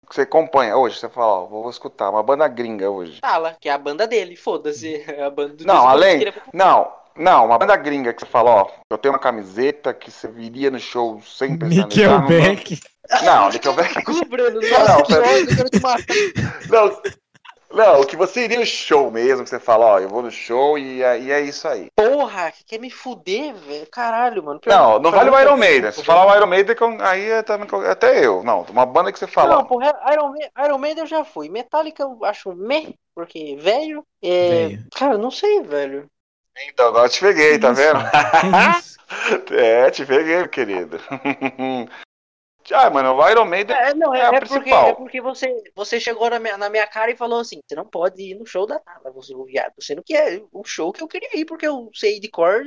[0.09, 3.20] Que você acompanha hoje, você fala, ó, vou escutar uma banda gringa hoje.
[3.22, 4.95] Fala, que é a banda dele, foda-se.
[5.07, 6.20] É a banda do Não, além.
[6.20, 9.20] Bonitz, que ele- Não, não, uma banda gringa que você fala, ó, eu tenho uma
[9.20, 11.84] camiseta que você viria no show sem pensar.
[11.84, 12.80] Ah, não- Nickelback.
[13.24, 13.93] Não, Nickelback.
[14.30, 16.05] Bruno, Não, nossa, não, te matar.
[16.70, 17.01] Não.
[17.74, 20.30] Não, o que você iria no show mesmo, que você fala, ó, eu vou no
[20.30, 21.88] show e é, e é isso aí.
[21.95, 23.88] Porra, que quer me fuder, velho?
[23.89, 24.61] Caralho, mano.
[24.65, 25.91] Não, não vale o Iron Maiden.
[25.91, 28.43] Se falar o Iron Maiden, aí é também, até eu.
[28.43, 29.55] Não, uma banda que você fala.
[29.55, 31.49] Não, porra, Iron, Ma- Iron Maiden eu já fui.
[31.49, 34.05] Metallica eu acho meh, porque velho.
[34.21, 34.78] É...
[34.95, 36.07] Cara, eu não sei, velho.
[36.69, 37.82] Então, agora eu te peguei, tá Isso.
[37.82, 37.99] vendo?
[39.51, 40.99] É, te peguei, meu querido.
[42.72, 44.88] ah, mano, o Iron Maiden É, não, é, É a é porque, principal.
[44.89, 47.86] é porque você, você chegou na minha, na minha cara e falou assim: você não
[47.86, 49.74] pode ir no show da Tala, você o viado.
[49.80, 52.64] Sendo que é o show que eu queria ir, porque eu sei de cor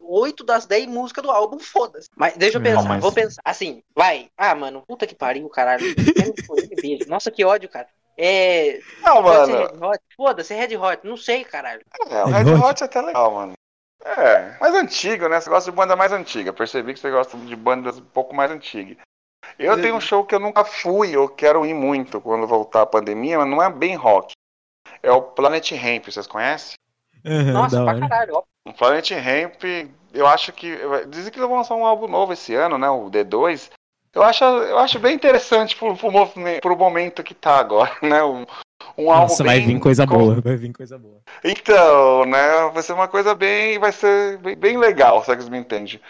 [0.00, 2.08] 8 das 10 músicas do álbum, foda-se.
[2.16, 3.40] Mas deixa eu Não, pensar, mas- vou pensar.
[3.44, 4.28] Assim, vai.
[4.36, 5.84] Ah, mano, puta que pariu, caralho.
[7.08, 7.88] Nossa, que ódio, cara.
[8.16, 8.78] É.
[9.02, 9.66] Não, Pode ser mano.
[9.80, 10.00] Red Hot?
[10.16, 11.00] Foda-se, Red Hot.
[11.06, 11.82] Não sei, caralho.
[12.10, 12.64] É, o Red Red Hot?
[12.64, 13.52] Hot é até legal, mano.
[14.04, 15.40] É, mais antigo, né?
[15.40, 16.52] Você gosta de banda mais antiga.
[16.52, 18.98] Percebi que você gosta de bandas um pouco mais antigas.
[19.58, 22.86] Eu tenho um show que eu nunca fui, eu quero ir muito quando voltar a
[22.86, 24.32] pandemia, mas não é bem rock.
[25.02, 26.76] É o Planet Ramp, vocês conhecem?
[27.24, 28.42] Aham, Nossa, pra caralho, ó.
[28.66, 29.62] O Planet Ramp,
[30.12, 30.76] eu acho que.
[31.08, 32.88] Dizem que eles vão lançar um álbum novo esse ano, né?
[32.88, 33.70] O D2.
[34.14, 36.10] Eu acho, eu acho bem interessante pro, pro,
[36.62, 38.22] pro momento que tá agora, né?
[38.22, 38.46] Um,
[38.96, 41.20] um álbum Nossa, vai vir coisa com- boa, vai vir coisa boa.
[41.42, 42.70] Então, né?
[42.72, 43.78] Vai ser uma coisa bem.
[43.78, 46.00] Vai ser bem, bem legal, se é que vocês me entendem.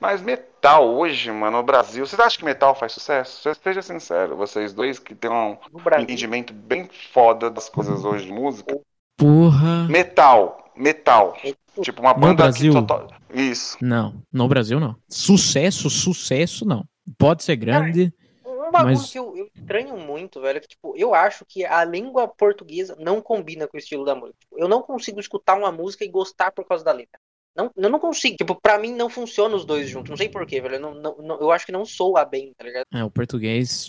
[0.00, 3.52] Mas metal hoje, mano, no Brasil, vocês acham que metal faz sucesso?
[3.62, 6.04] Seja sincero, vocês dois que têm um No Brasil.
[6.04, 8.78] entendimento bem foda das coisas hoje de música.
[9.16, 9.88] Porra.
[9.88, 11.36] Metal, metal.
[11.82, 12.72] Tipo, uma No banda Brasil?
[12.72, 13.08] que total...
[13.34, 13.76] Isso.
[13.80, 14.96] Não, no Brasil não.
[15.08, 16.84] Sucesso, sucesso não.
[17.18, 18.12] Pode ser grande.
[18.46, 21.64] Um bagulho Mas- que eu, eu estranho muito, velho, é que, tipo, eu acho que
[21.64, 24.36] a língua portuguesa não combina com o estilo da música.
[24.40, 27.18] Tipo, eu não consigo escutar uma música e gostar por causa da letra.
[27.56, 28.36] Não, eu não consigo.
[28.36, 30.10] Tipo, pra mim não funciona os dois juntos.
[30.10, 30.76] Não sei porquê, velho.
[30.76, 32.84] Eu, não, não- não- eu acho que não soa bem, tá ligado?
[32.94, 33.88] É, o português.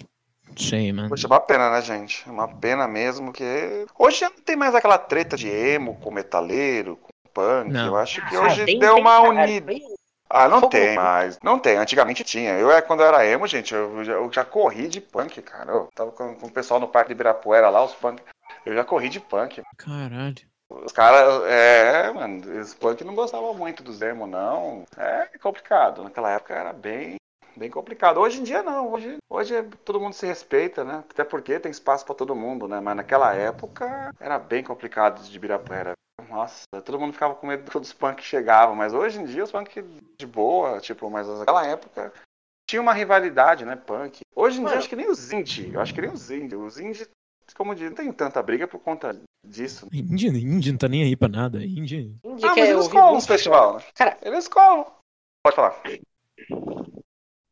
[0.58, 1.10] Sei, mano.
[1.10, 2.28] Poxa, é uma pena, né, gente?
[2.28, 3.44] É Uma pena mesmo que.
[3.98, 7.72] Hoje não tem mais aquela treta de emo com metaleiro, com punk.
[7.72, 7.86] Não.
[7.88, 9.32] Eu acho que Ah, hoje tem- deu tem, uma caralho.
[9.52, 9.74] unida.
[10.32, 10.72] Ah, não Como?
[10.72, 11.40] tem mais.
[11.44, 11.78] Não tem.
[11.78, 12.54] Antigamente tinha.
[12.54, 15.72] Eu, é, quando eu era emo, gente, eu já, eu já corri de punk, cara.
[15.72, 18.22] Eu tava com, com o pessoal no Parque de Ibirapuera lá, os punk.
[18.66, 19.62] Eu já corri de punk.
[19.78, 20.36] Caralho.
[20.70, 24.86] Os caras, é, mano, os punk não gostavam muito dos emo, não.
[24.98, 26.04] É complicado.
[26.04, 27.16] Naquela época era bem,
[27.58, 28.20] bem complicado.
[28.20, 28.92] Hoje em dia não.
[28.92, 31.04] Hoje, hoje é- todo mundo se respeita, né?
[31.10, 32.80] Até porque tem espaço pra todo mundo, né?
[32.80, 35.94] Mas naquela época era bem complicado de Ibirapuera.
[36.30, 38.76] Nossa, todo mundo ficava com medo quando os punk chegavam.
[38.76, 39.82] Mas hoje em dia os punk
[40.20, 42.14] de boa, tipo, mas naquela época
[42.70, 43.76] tinha uma rivalidade, né?
[43.76, 44.20] Punk.
[44.36, 44.78] Hoje em dia Mano.
[44.80, 45.74] acho que nem os indie.
[45.74, 46.56] Eu acho que nem os indie.
[46.56, 47.08] Os indie,
[47.54, 49.88] como diz, não tem tanta briga por conta disso.
[49.92, 51.64] Indie, indie não tá nem aí pra nada.
[51.64, 52.16] Indie.
[52.24, 53.84] Indie Ah, mas eles colam música, festival, né?
[53.96, 54.86] Cara- eles colam.
[55.44, 55.82] Pode falar.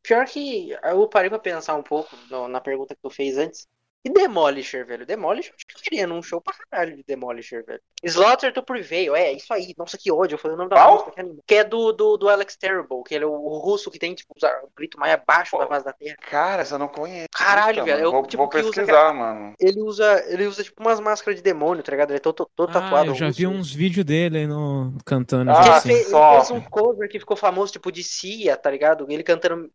[0.03, 3.67] Pior que eu parei pra pensar um pouco no- na pergunta que tu fez antes.
[4.07, 5.05] E Demolisher, velho?
[5.05, 7.81] Demolisher, acho que eu queria num show pra caralho de Demolisher, velho.
[8.01, 9.73] Slaughter to Prevail, é, isso aí.
[9.77, 10.93] Nossa, que ódio, foi o nome da Qual?
[10.93, 11.11] música.
[11.11, 11.35] Que, anima.
[11.45, 14.33] que é do, do, do Alex Terrible, que ele é o, russo que tem, tipo,
[14.33, 15.57] o grito mais abaixo Pô.
[15.57, 16.15] da face da terra.
[16.29, 17.27] Cara, essa eu não conheço.
[17.35, 19.53] Caralho, velho, eu, Vou, tipo, vou que usa pesquisar, mano.
[19.59, 22.11] Ele usa, ele usa, tipo, umas máscaras de demônio, tá ligado?
[22.11, 23.11] Ele é todo, todo Ah, tatuado.
[23.11, 23.37] eu já russo.
[23.39, 24.93] vi uns vídeos dele aí no...
[25.05, 25.51] cantando.
[25.51, 25.89] Ah, Ele, assim.
[25.89, 29.05] fez, ele fez um cover que ficou famoso, tipo, de Cia, tá ligado?
[29.09, 29.69] Ele cantando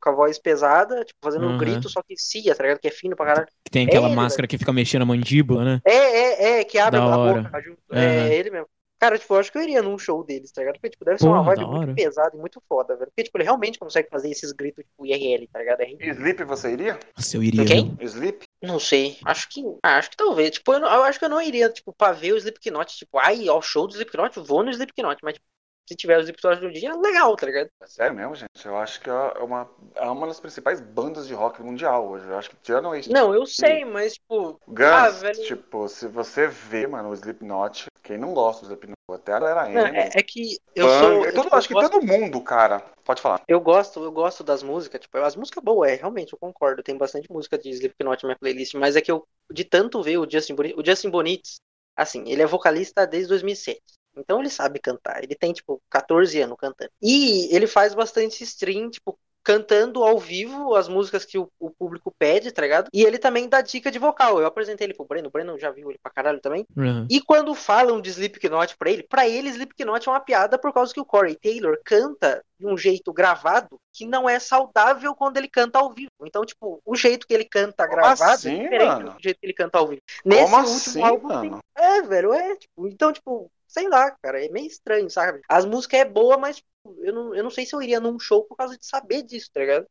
[0.00, 1.58] com a- voz pesada, tipo, fazendo um Aham.
[1.58, 2.78] grito, só que Cia, tá ligado?
[2.80, 3.48] Que é fino pra caralho.
[3.64, 5.80] Que tem aquela ele, máscara que fica mexendo a mandíbula, né?
[5.84, 7.42] É, é, é, que abre Da a hora.
[7.42, 7.78] boca junto.
[7.92, 8.00] Aham.
[8.02, 8.66] É ele mesmo.
[9.00, 10.74] Cara, tipo, eu acho que eu iria num show deles, tá ligado?
[10.74, 11.94] Porque, tipo, deve ser uma vibe muito hora.
[11.94, 13.06] pesada e muito foda, velho.
[13.06, 15.82] Porque, tipo, ele realmente consegue fazer esses gritos, tipo, IRL, tá ligado?
[15.82, 16.98] É Sleep você iria?
[17.16, 17.64] Nossa, eu iria.
[17.64, 17.94] Quem?
[17.94, 18.04] viu?
[18.08, 18.42] Sleep?
[18.60, 19.16] Não sei.
[19.24, 19.62] Acho que.
[19.84, 20.50] ah, acho que talvez.
[20.50, 22.96] Tipo, eu, não- eu acho que eu não iria, tipo, pra ver o Slipknot.
[22.96, 25.20] Tipo, ai, ao show do Slipknot, vou no Slipknot.
[25.22, 25.46] Mas, tipo,
[25.88, 27.70] se tiver o Slipknot no dia, legal, tá ligado?
[27.82, 28.48] É sério mesmo, gente.
[28.64, 32.26] Eu acho que é uma, é uma das principais bandas de rock mundial hoje.
[32.28, 33.10] Eu acho que tirando isso.
[33.10, 34.60] Não, eu sei, mas, tipo.
[34.68, 35.42] Guns, Ah, velho.
[35.44, 39.68] tipo, se você vê, mano, o Slipknot, quem não gosta do Slipknot, até a galera
[39.70, 41.24] não, é, é que eu punk, sou.
[41.24, 42.84] eu, todo- tipo, acho que eu todo mundo, cara.
[43.02, 43.40] Pode falar.
[43.48, 46.98] Eu gosto, eu gosto das músicas, tipo, as músicas boas, é, realmente, eu concordo, tem
[46.98, 50.30] bastante música de Slipknot na minha playlist, mas é que eu, de tanto ver o
[50.30, 51.56] Justin Bonitz, o Justin Bonitz,
[51.96, 53.80] assim, ele é vocalista desde 2007,
[54.20, 58.90] então ele sabe cantar, ele tem, tipo, 14 anos cantando, e ele faz bastante stream,
[58.90, 62.88] tipo, cantando ao vivo as músicas que o, o público pede, tá ligado?
[62.92, 65.70] E ele também dá dica de vocal, eu apresentei ele pro Breno, o Breno já
[65.70, 67.06] viu ele pra caralho também, Aham.
[67.08, 70.92] e quando falam de Slipknot pra ele, pra ele Slipknot é uma piada por causa
[70.92, 75.48] que o Corey Taylor canta de um jeito gravado que não é saudável quando ele
[75.48, 76.10] canta ao vivo.
[76.22, 79.12] Então, tipo, o jeito que ele canta Como gravado assim, é diferente mano?
[79.14, 80.02] do jeito que ele canta ao vivo.
[80.24, 81.40] Nesse Como último assim, álbum mano?
[81.74, 81.84] tem...
[81.84, 85.40] É, velho, é, tipo, então, tipo, sei lá, cara, é meio estranho, sabe?
[85.48, 86.68] As músicas é boa, mas tipo,
[87.00, 89.50] eu não, eu não sei se eu iria num show por causa de saber disso,
[89.52, 89.86] tá ligado?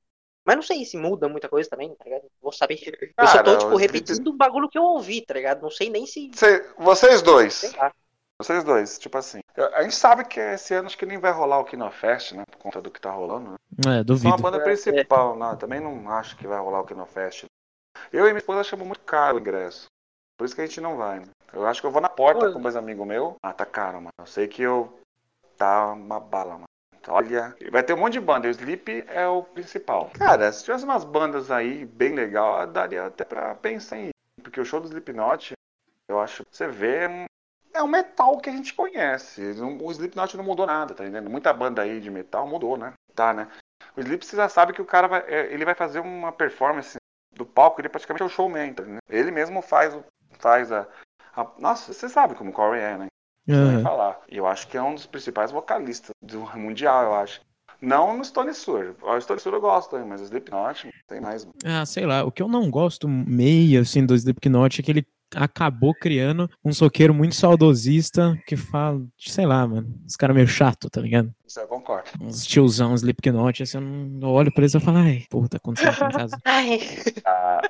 [0.46, 2.24] Mas não sei se muda muita coisa também, tá ligado?
[2.42, 2.80] Vou saber.
[3.18, 5.62] eu só tô, Cara, tipo, repetindo um bagulho que eu ouvi, tá ligado?
[5.62, 6.32] Não sei nem se.
[6.34, 7.54] Cê- vocês dois.
[7.54, 7.94] Sei lá.
[8.40, 9.40] Vocês dois, tipo assim.
[9.56, 12.44] eu- A gente sabe que esse ano acho que nem vai rolar o Kinofest, né?
[12.50, 13.52] Por conta do que tá rolando.
[13.52, 13.58] Né?
[13.80, 14.38] É, Só a duvido.
[14.38, 15.52] banda É, principal, não.
[15.52, 17.46] eu Também não acho que vai rolar o Kinofest.
[18.14, 19.88] Eu e minha esposa achamos muito caro o ingresso.
[20.38, 21.26] Por isso que a gente não vai, né?
[21.52, 22.54] Eu acho que eu vou na porta Olha.
[22.54, 23.34] com dois amigos meus.
[23.42, 24.14] Ah, tá caro, mano.
[24.20, 25.00] Eu sei que eu.
[25.58, 26.64] Tá uma bala, mano.
[27.10, 28.48] Olha, vai ter um monte de banda.
[28.48, 30.12] O Sleep é o principal.
[30.14, 34.10] Cara, se tivesse umas bandas aí bem legal, daria até pra pensar em ir.
[34.44, 35.54] Porque o show do Slipknot,
[36.10, 37.06] eu acho, você vê,
[37.74, 39.42] é um- metal que a gente conhece.
[39.82, 41.30] O Slipknot não mudou nada, tá entendendo?
[41.30, 42.94] Muita banda aí de metal mudou, né?
[43.16, 43.48] Tá, né?
[43.96, 46.98] O Sleep você já sabe que o cara vai, é, ele vai fazer uma performance
[47.38, 49.02] do palco, ele praticamente é o showman, tá entendendo?
[49.10, 50.04] Ele mesmo faz, o-
[50.40, 50.88] faz a,
[51.36, 53.08] a- Nossa, você sabe como o Corey é, né?
[53.76, 54.20] Nem falar.
[54.30, 57.40] E eu acho que é um dos principais vocalistas do mundial, eu acho.
[57.80, 58.96] Não no Stone Sour.
[59.02, 61.46] O Stone Sour eu gosto, hein, mas o Slipknot tem mais.
[61.46, 61.56] mano.
[61.64, 62.24] Ah, sei lá.
[62.24, 66.72] O que eu não gosto meio, assim, do Slipknot é que ele acabou criando um
[66.74, 69.94] soqueiro muito saudosista que fala, sei lá, mano.
[70.08, 71.32] Os caras meio chato, tá ligado?
[71.46, 72.10] Isso eu concordo.
[72.22, 75.90] Uns tiozão Slipknot, assim, eu, não, olho pra eles e falo, ai, porra, tá acontecendo
[75.90, 76.38] aqui em casa.
[76.46, 76.80] Ai,
[77.26, 77.62] Ah,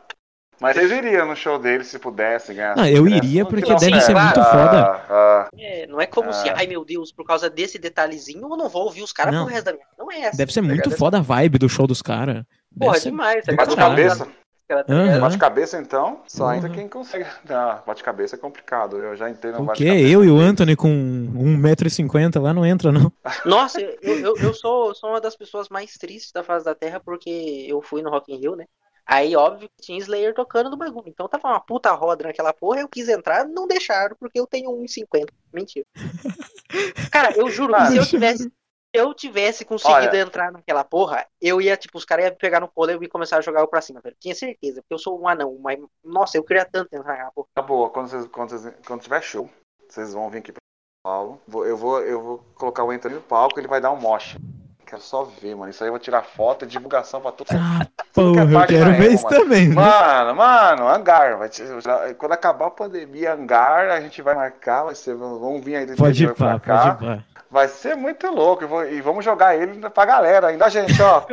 [0.59, 2.73] mas vocês iriam no show dele se pudesse ganhar.
[2.77, 4.21] Ah, eu iria Não, porque que não deve ser serve.
[4.21, 4.81] muito Ah, foda.
[5.09, 6.55] ah, é, não é como se, Ah.
[6.57, 9.45] ai meu Deus, por causa desse detalhezinho eu não vou ouvir os caras Não.
[9.45, 9.95] pro resto da minha vida.
[9.99, 10.37] Não é essa.
[10.37, 12.43] Deve ser tá muito foda a vibe do show dos caras.
[12.77, 13.45] Porra, ser- demais.
[13.45, 13.75] Bate ligado?
[13.75, 14.27] cabeça.
[14.68, 15.03] Cara, tá Aham.
[15.03, 15.22] ligado?
[15.22, 16.76] Bate cabeça então, só entra Uhum.
[16.76, 17.26] quem consegue.
[17.47, 18.97] Não, bate cabeça é complicado.
[18.97, 19.61] Eu já entendo.
[19.61, 19.89] O bate quê?
[19.89, 20.13] cabeça.
[20.13, 23.11] Eu e o Anthony com 1,50m lá não entra, não.
[23.45, 26.99] Nossa, eu, eu, eu sou, sou uma das pessoas mais tristes da face da Terra
[26.99, 27.30] porque
[27.68, 28.65] eu fui no Rock in Rio, né?
[29.05, 31.07] Aí, óbvio, que tinha Slayer tocando no bagulho.
[31.07, 34.70] Então tava uma puta roda naquela porra, eu quis entrar, não deixaram, porque eu tenho
[34.72, 35.32] 1,50.
[35.53, 35.86] Mentira.
[37.09, 38.51] Cara, eu juro que Ah, se eu tivesse, se
[38.93, 40.21] eu tivesse conseguido Olha.
[40.21, 43.09] entrar naquela porra, eu ia, tipo, os caras iam pegar no colo e eu ia
[43.09, 44.15] começar a jogar eu pra cima, velho.
[44.19, 47.47] Tinha certeza, porque eu sou um anão, mas, nossa, eu queria tanto entrar naquela porra.
[47.53, 49.49] Tá boa, quando, vocês, quando, vocês, quando tiver show,
[49.88, 50.59] vocês vão vir aqui pra
[51.05, 51.41] São Paulo.
[51.47, 54.35] Vou- eu, vou, eu vou colocar o Anthony no palco ele vai dar um mosh.
[54.85, 55.69] Quero só ver, mano.
[55.69, 57.61] Isso aí eu vou tirar foto e divulgação pra todo mundo.
[57.61, 59.38] Ah, que é porra, eu quero ver isso mano.
[59.38, 59.67] também.
[59.67, 59.75] né?
[59.75, 61.38] Mano, mano, hangar.
[61.38, 61.63] Vai te-
[62.17, 65.97] quando acabar a pandemia, hangar, a gente vai marcar, vai ser, vamos vir aí do
[65.97, 67.23] Pode ir pra pode ir pá.
[67.49, 68.65] Vai ser muito louco.
[68.91, 71.23] E, vamos jogar ele pra galera ainda, gente, ó.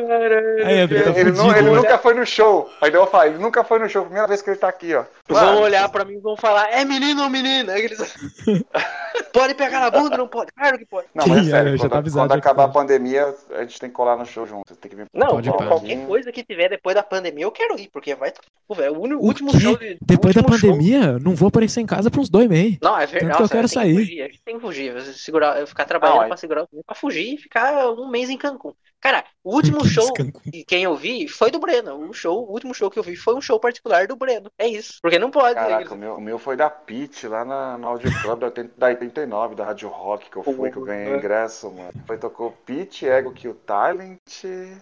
[0.64, 1.76] Aí, André, tá ele, não- fudido, ele né?
[1.76, 2.70] nunca foi no show.
[2.80, 4.04] Ainda eu falar, ele nunca foi no show.
[4.04, 5.04] Primeira vez que ele tá aqui, ó.
[5.28, 7.72] Vão Mano, olhar pra mim e vão falar, é menino ou menina?
[7.72, 7.98] Aí eles-
[9.32, 10.16] pode pegar na bunda?
[10.16, 10.52] Não pode?
[10.52, 11.06] Claro que pode.
[11.14, 13.60] Não, mas é Ih, sério, já quando, tá avisado quando que acabar a pandemia, a
[13.62, 14.74] gente tem que colar no show junto.
[14.76, 17.88] Tem que vir Não, Pode qualquer coisa que tiver depois da pandemia, eu quero ir,
[17.92, 18.32] porque vai.
[18.68, 19.60] Pô, velho, o, o último quê?
[19.60, 19.76] show.
[19.76, 22.78] de- Depois da último show- pandemia, não vou aparecer em casa por uns dois meses.
[22.80, 23.36] Não, é Tanto verdade.
[23.36, 23.94] que eu quero tem sair.
[23.96, 25.00] fugir, a gente tem que fugir.
[25.14, 28.30] Segurar, eu ficar trabalhando Não, aí- pra segurar o pra fugir e ficar um mês
[28.30, 28.74] em Cancún.
[29.00, 32.08] Cara, o último show que quem eu vi foi do Breno.
[32.08, 34.50] O show, o último show que eu vi foi um show particular do Breno.
[34.58, 34.94] É isso.
[35.02, 35.56] Porque não pode.
[35.56, 38.46] né, Caraca, o meu, o meu foi da Pit, lá na, no Audio Club da
[38.46, 41.92] 80 da 89, da Rádio Rock, que eu fui, que eu ganhei ingresso, mano.
[42.06, 44.18] Foi, tocou Pit, Ego Kill Talent,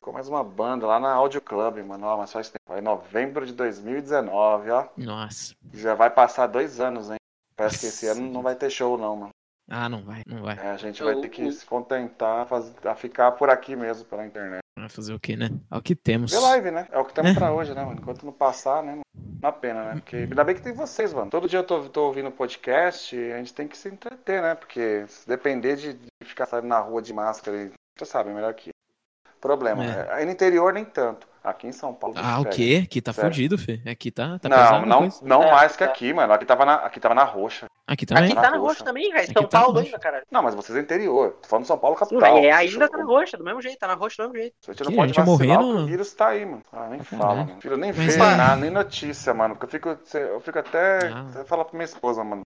[0.01, 2.07] com mais uma banda lá na Audio Club, mano.
[2.07, 2.63] Ó, mas faz tempo.
[2.65, 4.87] Foi em novembro de 2019, ó.
[4.97, 5.55] Nossa.
[5.75, 7.17] Já vai passar dois anos, hein?
[7.57, 9.31] Parece que esse ano não vai ter show, não, mano.
[9.75, 10.55] Ah, não vai, não vai.
[10.59, 13.75] É, a gente vai ter que Eu- se contentar a, faz- a ficar por aqui
[13.75, 14.61] mesmo, pela internet.
[14.79, 15.49] Vai fazer o quê, né?
[15.71, 16.31] É o que temos.
[16.31, 16.87] Vê live, né?
[16.91, 17.35] É o que temos É.
[17.35, 17.99] pra hoje, né, mano?
[18.01, 19.01] Enquanto não passar, né?
[19.43, 19.93] Uma pena, né?
[19.95, 21.31] Porque ainda bem que tem vocês, mano.
[21.31, 24.55] Todo dia eu tô, tô ouvindo podcast e a gente tem que se entreter, né?
[24.55, 28.53] Porque se depender de, de ficar saindo na rua de máscara, e- você sabe, melhor
[28.55, 28.71] que.
[29.41, 29.85] Problema.
[29.85, 30.13] É.
[30.13, 31.27] Aí no interior nem tanto.
[31.45, 32.15] Aqui em São Paulo.
[32.19, 32.55] Ah, o pega.
[32.57, 32.81] quê?
[32.85, 33.31] Aqui tá Sério.
[33.31, 33.81] fudido, Fê.
[33.85, 35.19] Aqui tá, tá não, não, coisa.
[35.23, 35.91] não É, mais que tá.
[35.91, 36.33] aqui, mano.
[36.33, 37.67] Aqui tava na, aqui tava na roxa.
[37.85, 38.27] Aqui também.
[38.27, 38.61] Aqui tá na roxa.
[38.61, 39.27] roxa também, velho.
[39.33, 40.25] São tá Paulo ainda, caralho.
[40.31, 41.33] Não, mas vocês é interior.
[41.43, 42.39] Tô falando São Paulo, Não, capital.
[42.39, 44.55] é, ainda tá na roxa, do mesmo jeito, tá na roxa do mesmo jeito.
[44.65, 46.63] Gente não Que, pode vacilar, morrer o vírus tá aí, mano.
[46.73, 47.61] Ah, nem Pra fala, mano.
[47.61, 49.59] Filho, nem Mas vê é- nada, nem notícia, mano.
[49.61, 51.09] Eu fico, eu fico até.
[51.13, 51.45] Ah.
[51.45, 52.43] falar pra minha esposa, mano.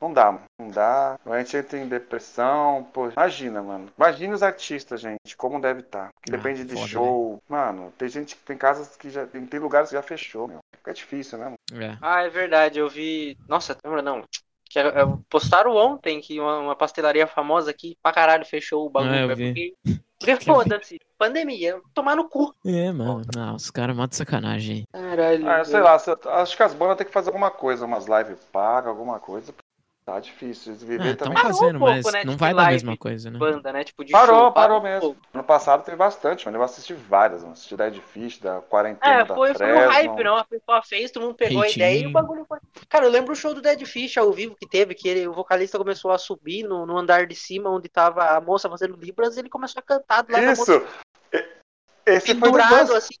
[0.00, 0.44] Não dá, mano.
[0.58, 1.18] Não dá.
[1.26, 2.86] A gente entra em depressão.
[2.92, 3.92] Pô, imagina, mano.
[3.96, 6.08] Imagina os artistas, gente, como deve estar.
[6.22, 7.42] Que Ah, depende de foda, show.
[7.48, 9.26] Mano, tem gente que tem casas que já.
[9.26, 10.58] Tem, tem lugares que já fechou, meu.
[10.76, 11.84] Fica difícil, né, mano?
[11.84, 11.98] É.
[12.00, 13.36] Ah, é verdade, eu vi.
[13.46, 14.24] Nossa, lembra não?
[14.70, 14.92] Que é, é,
[15.28, 19.12] postaram ontem que uma, uma pastelaria famosa aqui pra caralho fechou o bagulho.
[19.12, 19.74] Ah, eu vi.
[19.80, 20.98] porque porque foda-se.
[21.18, 22.54] Pandemia, tomar no cu.
[22.64, 23.22] É, mano.
[23.34, 24.84] Não, os caras matam sacanagem.
[24.92, 25.48] Caralho.
[25.48, 28.88] Ah, sei lá, acho que as bandas têm que fazer alguma coisa, umas lives pagas,
[28.88, 29.52] alguma coisa.
[30.10, 30.72] Tá difícil.
[30.72, 31.40] Eles viver Ah, estão também.
[31.40, 33.38] Parou fazendo, um pouco, mas né, não de vai dar a mesma coisa, né?
[33.38, 33.84] Banda, né?
[33.84, 35.00] Tipo, de Parou, show, parou um mesmo.
[35.00, 35.20] pouco.
[35.32, 36.58] Ano passado teve bastante, mano.
[36.58, 37.52] Eu assisti várias, mano.
[37.52, 40.36] Assisti Dead Fish, da quarentena É, da foi, foi um hype, não.
[40.36, 42.58] A pessoa fez, todo mundo pegou a ideia e o bagulho foi.
[42.88, 45.32] Cara, eu lembro o show do Dead Fish ao vivo que teve, que ele, o
[45.32, 49.36] vocalista começou a subir no, no andar de cima, onde tava a moça fazendo Libras,
[49.36, 50.74] e ele começou a cantar do lado da moça.
[50.74, 51.00] Isso!
[52.04, 52.90] Esse foi do Vans.
[52.90, 53.14] assim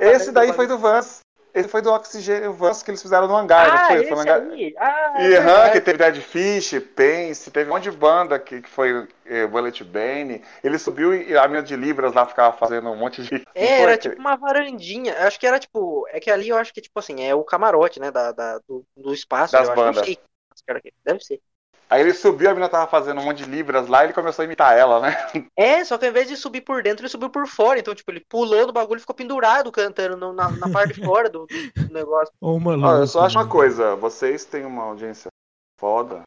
[0.00, 1.25] Esse daí do foi do Vans.
[1.56, 4.00] Esse foi do Oxigênio Vans que eles fizeram no hangar, não Ah, foi?
[4.00, 4.42] esse foi no hangar.
[4.52, 4.74] aí.
[4.78, 5.70] Ah, é E Han, verdade.
[5.70, 9.82] que teve Dead Fish, Pense, teve um monte de banda que, que foi eh, Bullet
[9.84, 10.42] Bane.
[10.62, 13.42] Ele subiu e a mina de Libras lá ficava fazendo um monte de.
[13.54, 15.12] É, era tipo uma varandinha.
[15.14, 16.06] Eu Acho que era tipo.
[16.08, 18.10] É que ali eu acho que, tipo assim, é o camarote, né?
[18.10, 19.54] Da, da- do, do espaço.
[19.54, 19.84] Das eu acho.
[19.84, 19.94] Não bandas.
[19.94, 20.18] sei.
[21.04, 21.40] Deve ser.
[21.88, 24.42] Aí ele subiu, a mina tava fazendo um monte de Libras lá e ele começou
[24.42, 25.16] a imitar ela, né?
[25.56, 27.78] É, só que ao invés de subir por dentro, ele subiu por fora.
[27.78, 31.04] Então, tipo, ele pulou do bagulho e ficou pendurado cantando no- na, na parte de
[31.04, 32.32] fora do, do negócio.
[32.40, 35.28] Ou uma Ó, eu só acho uma coisa, vocês têm uma audiência
[35.78, 36.22] foda,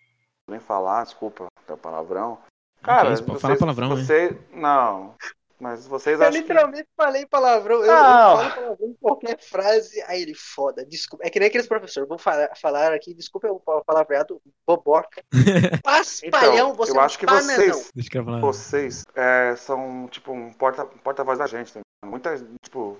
[0.49, 2.37] nem falar, desculpa, é palavrão.
[2.81, 3.95] Cara, isso, pode falar vocês, palavrão, né?
[3.95, 5.15] você, não,
[5.59, 6.47] mas vocês Eu acham que...
[6.47, 7.77] literalmente falei palavrão.
[7.77, 10.01] Eu, eu falo palavrão em qualquer frase.
[10.03, 11.25] Aí ele, foda, desculpa.
[11.25, 12.07] É que nem aqueles professores.
[12.07, 15.21] Vou falar, falar aqui, desculpa o palavreado, boboca.
[15.83, 18.39] Paspalhão, Então, você eu é acho que vocês, Deixa eu falar.
[18.39, 21.77] vocês é, são tipo um porta, um porta-voz da gente.
[21.77, 21.81] Né?
[22.05, 22.97] Muita, tipo,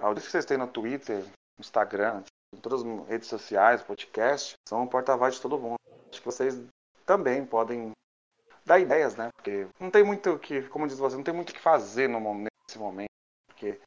[0.00, 2.22] a audiência que vocês têm no Twitter, no Instagram,
[2.54, 5.76] em todas as redes sociais, podcast, são um porta-voz de todo mundo.
[6.10, 6.60] Acho que vocês
[7.04, 7.90] também podem
[8.70, 9.30] dar ideias, né?
[9.34, 12.08] Porque não tem muito o que, como diz você, não tem muito o que fazer
[12.08, 13.10] no momento, nesse momento.
[13.48, 13.80] Porque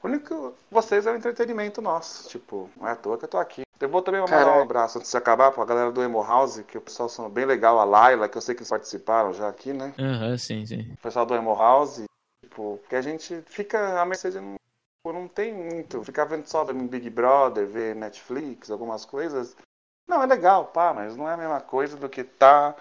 [0.00, 2.28] o único vocês é o entretenimento nosso.
[2.28, 3.62] Tipo, não é à toa que eu tô aqui.
[3.80, 6.78] Eu vou também mandar um abraço antes de acabar pra galera do Emo House, que
[6.78, 9.72] o pessoal são bem legal, a Laila, que eu sei que eles participaram já aqui,
[9.72, 9.92] né?
[9.98, 10.92] Aham, sim, sim.
[10.92, 12.02] o pessoal do Emo House,
[12.42, 16.64] tipo, porque a gente fica, a Mercedes não, tipo, não tem muito, ficar vendo só
[16.64, 19.56] Big Brother, ver Netflix, algumas coisas.
[20.08, 22.74] Não, é legal, pá, mas não é a mesma coisa do que tá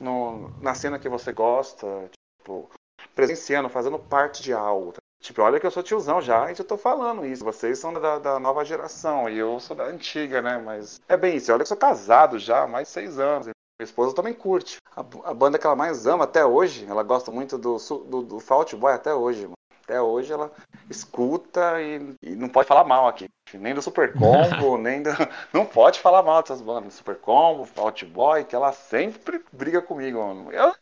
[0.00, 2.68] no, na cena que você gosta, tipo,
[3.14, 4.94] presenciando, fazendo parte de algo.
[5.20, 7.44] Tipo, olha que eu sou tiozão já e eu tô falando isso.
[7.44, 10.56] Vocês são da, da nova geração e eu sou da antiga, né?
[10.58, 11.52] Mas é bem isso.
[11.52, 13.46] Olha que eu sou casado já há mais de seis anos.
[13.46, 14.78] Minha esposa também curte.
[14.96, 18.40] A, a banda que ela mais ama até hoje, ela gosta muito do, do, do
[18.40, 19.54] Fault Boy até hoje, mano.
[19.90, 20.52] Até hoje ela
[20.88, 23.28] escuta e, e não pode falar mal aqui.
[23.52, 25.10] Nem do Super Combo, nem do.
[25.52, 26.94] Não pode falar mal dessas bandas.
[26.94, 30.52] Super Combo, Fault Boy, que ela sempre briga comigo, mano.
[30.52, 30.72] Eu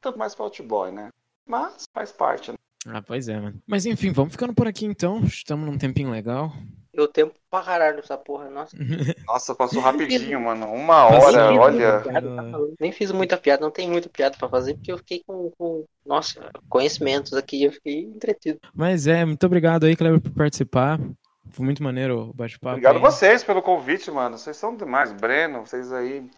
[0.00, 1.10] tanto mais Fault Boy, né?
[1.46, 2.56] Mas faz parte, né?
[2.86, 3.60] Ah, pois é, mano.
[3.66, 5.22] Mas enfim, vamos ficando por aqui então.
[5.24, 6.50] Estamos num tempinho legal.
[6.96, 8.74] Eu tempo pra caralho nessa porra, nossa.
[9.26, 10.72] Nossa, passou rapidinho, mano.
[10.72, 12.00] Uma hora, rapidinho, olha.
[12.00, 12.74] Piada, tá falando.
[12.80, 15.84] Nem fiz muita piada, não tem muita piada pra fazer, porque eu fiquei com, com,
[16.04, 18.58] nossa, conhecimentos aqui, eu fiquei entretido.
[18.74, 20.98] Mas é, muito obrigado aí, Kleber, por participar.
[21.50, 22.74] Foi muito maneiro o bate-papo.
[22.74, 23.02] Obrigado aí.
[23.02, 24.38] vocês pelo convite, mano.
[24.38, 25.12] Vocês são demais.
[25.12, 26.28] Breno, vocês aí.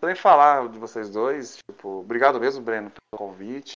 [0.00, 1.58] Podem falar de vocês dois.
[1.70, 3.72] Tipo, obrigado mesmo, Breno, pelo convite.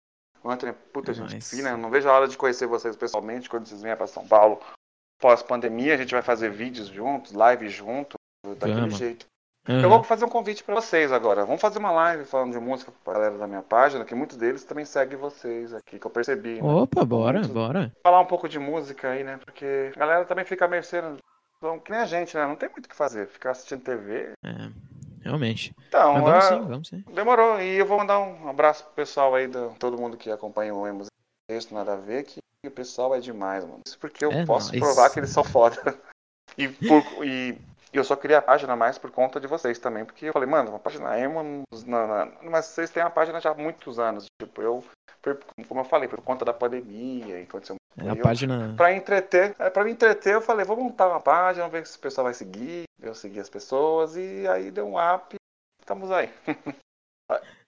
[0.42, 1.50] O Anthony, puta É gente nóis.
[1.50, 1.70] fina.
[1.70, 4.60] Eu não vejo a hora de conhecer vocês pessoalmente quando vocês venham pra São Paulo.
[5.18, 8.16] Pós-pandemia, a gente vai fazer vídeos juntos, live junto,
[8.58, 9.26] daquele jeito.
[9.68, 9.82] Aham.
[9.82, 11.44] Eu vou fazer um convite pra vocês agora.
[11.44, 14.64] Vamos fazer uma live falando de música pra galera da minha página, que muitos deles
[14.64, 16.62] também seguem vocês aqui, que eu percebi.
[16.62, 16.72] né?
[16.72, 17.92] Opa, bora, Muito- bora.
[18.02, 19.38] falar um pouco de música aí, né?
[19.44, 21.16] Porque a galera também fica mercê, né?
[21.58, 22.46] Então, que nem a gente, né?
[22.46, 24.30] Não tem muito o que fazer, ficar assistindo TV.
[24.42, 24.70] É,
[25.22, 25.74] realmente.
[25.88, 27.04] Então, Mas vamos é, sim, vamos sim.
[27.12, 27.60] demorou.
[27.60, 30.86] E eu vou mandar um abraço pro pessoal aí, do, todo mundo que acompanha o
[30.86, 31.08] Emos
[31.46, 33.80] Texto, nada a ver, que o pessoal é demais, mano.
[33.86, 34.80] Isso porque eu É posso nóis.
[34.80, 35.76] provar que eles são foda.
[36.56, 37.56] E, por- e
[37.92, 40.70] eu só criei a página mais por conta de vocês também, porque eu falei, mano,
[40.70, 41.62] uma página emo,
[42.42, 44.24] mas vocês têm a página já há muitos anos.
[44.42, 44.84] Tipo, eu,
[45.68, 48.74] como eu falei, por conta da pandemia, e aconteceu É a eu- página.
[48.76, 51.96] Pra entreter, é, pra me entreter, eu falei, vou montar uma página, vamos ver se
[51.96, 55.36] o pessoal vai seguir, eu segui as pessoas, e aí deu um up,
[55.80, 56.28] estamos aí.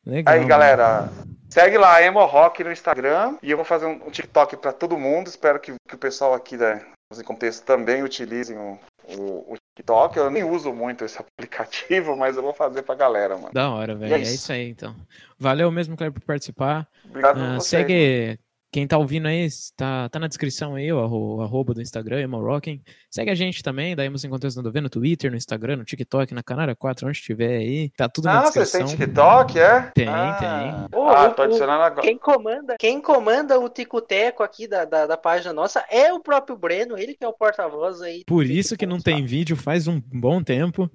[0.05, 0.34] Legal.
[0.34, 1.30] Aí, mano.
[1.51, 4.98] Segue lá, Emo Rock no Instagram, e eu vou fazer um, um TikTok pra todo
[4.98, 6.80] mundo, espero que, que o pessoal aqui da
[7.16, 8.78] Em Contexto também utilizem o,
[9.18, 13.36] o, o TikTok, eu nem uso muito esse aplicativo, mas eu vou fazer pra galera,
[13.36, 13.53] mano.
[13.53, 14.14] Da hora, velho.
[14.14, 14.53] É é isso.
[14.53, 14.94] aí, então.
[15.38, 16.86] Valeu mesmo, Kleber, por participar.
[17.05, 17.64] Obrigado vocês.
[17.64, 18.38] segue.
[18.73, 22.81] Quem tá ouvindo aí, tá, tá na descrição aí, o arroba do Instagram, Emo Rocking.
[23.11, 26.33] Segue a gente também, daí você encontra no ver no Twitter, no Instagram, no TikTok,
[26.33, 27.91] na Canara 4, onde estiver aí.
[27.97, 28.87] Tá tudo na Ah, vocês descrição.
[28.87, 29.81] têm TikTok, é?
[29.93, 30.87] Tem, ah.
[30.95, 32.03] Ô, Ah, o- tô adicionando agora.
[32.03, 36.57] Quem comanda, quem comanda o tico-teco aqui da, da, da página nossa é o próprio
[36.57, 38.23] Breno, ele que é o porta-voz aí.
[38.25, 40.89] Por isso que não tem vídeo faz um bom tempo.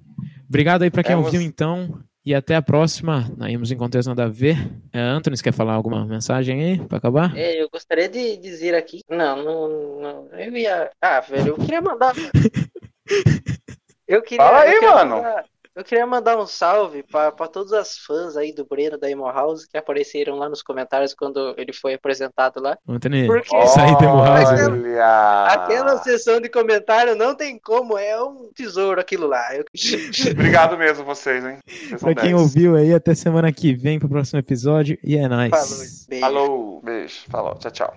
[0.48, 2.00] Obrigado aí pra quem É, ouviu, você- então.
[2.26, 3.30] E até a próxima.
[3.36, 4.56] Na Íamos em Contexto Nada a Ver.
[4.92, 7.36] É, Anthony, você quer falar alguma mensagem aí pra acabar?
[7.38, 9.00] É, eu gostaria de dizer aqui.
[9.08, 10.28] Não, não, não.
[10.38, 10.90] Eu ia.
[11.00, 12.12] Ah, velho, eu queria mandar.
[14.08, 14.44] Eu queria.
[14.44, 15.16] Fala aí, eu queria mano.
[15.16, 15.44] mandar-
[15.76, 19.26] Eu queria mandar um salve pra pra todas as fãs aí do Breno da Emo
[19.30, 22.78] House que apareceram lá nos comentários quando ele foi apresentado lá.
[22.88, 24.48] Anthony, Porque- sai do Emo House.
[24.48, 24.82] Olha, velho.
[24.94, 25.44] Olha!
[25.50, 29.54] Aquela sessão de comentário não tem como, é um tesouro aquilo lá.
[29.54, 29.64] Eu-
[30.32, 31.58] Obrigado mesmo vocês, hein?
[31.66, 32.40] Vocês Pra quem 10.
[32.40, 34.98] ouviu aí, até semana que vem pro próximo episódio.
[35.04, 35.50] E é nóis.
[35.50, 35.76] Falou,
[36.08, 36.20] beijo.
[36.20, 37.94] Falou, beijo, falou, tchau, tchau.